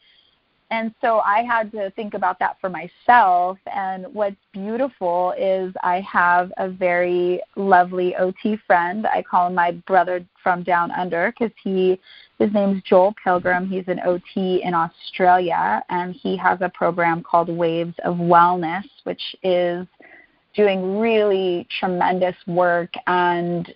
[0.72, 3.58] and so I had to think about that for myself.
[3.76, 9.06] And what's beautiful is I have a very lovely OT friend.
[9.06, 12.00] I call him my brother from down under because he
[12.40, 13.68] his name's Joel Pilgrim.
[13.68, 19.36] He's an OT in Australia, and he has a program called Waves of Wellness, which
[19.44, 19.86] is
[20.56, 23.74] doing really tremendous work and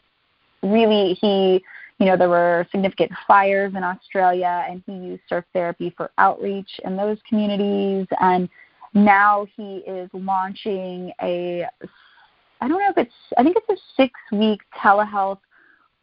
[0.61, 1.63] really he
[1.97, 6.69] you know, there were significant fires in Australia, and he used surf therapy for outreach
[6.83, 8.05] in those communities.
[8.19, 8.49] And
[8.93, 11.65] now he is launching a,
[12.59, 15.39] I don't know if it's, I think it's a six week telehealth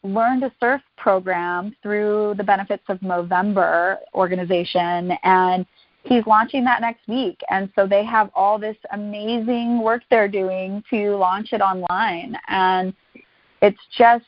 [0.03, 5.13] learn to surf program through the Benefits of Movember organization.
[5.23, 5.67] And
[6.05, 7.41] he's launching that next week.
[7.51, 12.37] And so they have all this amazing work they're doing to launch it online.
[12.49, 12.95] And
[13.61, 14.25] it's just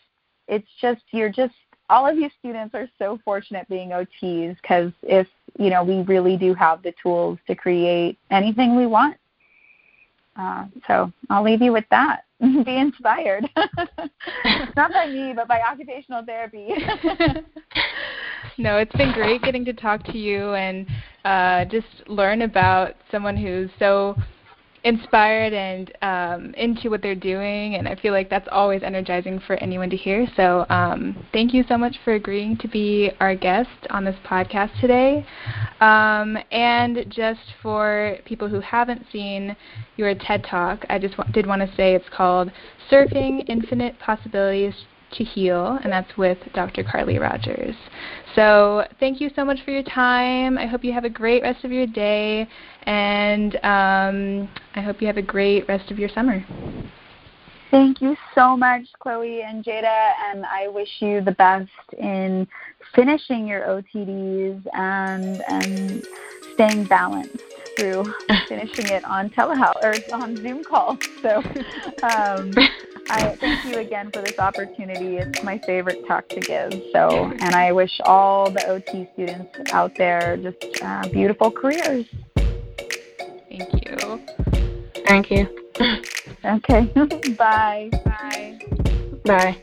[0.46, 1.54] it's just you're just
[1.90, 5.26] all of you students are so fortunate being OTs because if
[5.58, 9.16] you know we really do have the tools to create anything we want.
[10.36, 12.24] Uh, so I'll leave you with that.
[12.40, 13.48] Be inspired.
[14.76, 16.70] Not by me, but by occupational therapy.
[18.58, 20.86] no, it's been great getting to talk to you and
[21.24, 24.16] uh, just learn about someone who's so
[24.84, 29.56] inspired and um, into what they're doing, and I feel like that's always energizing for
[29.56, 30.26] anyone to hear.
[30.36, 34.78] So, um, thank you so much for agreeing to be our guest on this podcast
[34.80, 35.26] today.
[35.80, 39.56] Um, and just for people who haven't seen
[39.96, 42.52] your TED Talk, I just w- did want to say it's called
[42.90, 44.74] Surfing Infinite Possibilities
[45.14, 46.84] to Heal, and that's with Dr.
[46.84, 47.74] Carly Rogers.
[48.34, 50.58] So thank you so much for your time.
[50.58, 52.48] I hope you have a great rest of your day,
[52.84, 56.44] and um, I hope you have a great rest of your summer.
[57.70, 62.46] Thank you so much, Chloe and Jada, and I wish you the best in
[62.94, 66.06] finishing your OTDs and and
[66.54, 67.36] staying balanced
[67.76, 68.04] through
[68.48, 70.98] finishing it on telehealth or on Zoom call.
[71.22, 71.42] So.
[72.02, 72.54] Um,
[73.10, 75.18] I thank you again for this opportunity.
[75.18, 76.72] It's my favorite talk to give.
[76.92, 82.06] So, and I wish all the OT students out there just uh, beautiful careers.
[83.48, 84.20] Thank you.
[85.06, 85.48] Thank you.
[86.44, 86.84] Okay.
[87.38, 87.90] Bye.
[88.04, 88.58] Bye.
[89.24, 89.62] Bye.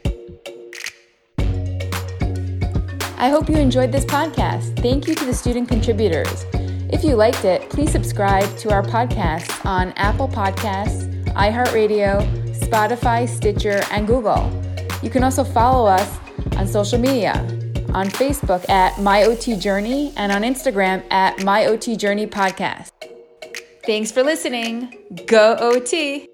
[3.17, 4.81] I hope you enjoyed this podcast.
[4.81, 6.45] Thank you to the student contributors.
[6.91, 13.81] If you liked it, please subscribe to our podcast on Apple Podcasts, iHeartRadio, Spotify, Stitcher,
[13.91, 14.49] and Google.
[15.03, 16.19] You can also follow us
[16.57, 17.33] on social media
[17.93, 22.91] on Facebook at MyOT Journey and on Instagram at MyOT Journey Podcast.
[23.85, 24.93] Thanks for listening.
[25.27, 26.29] Go OT!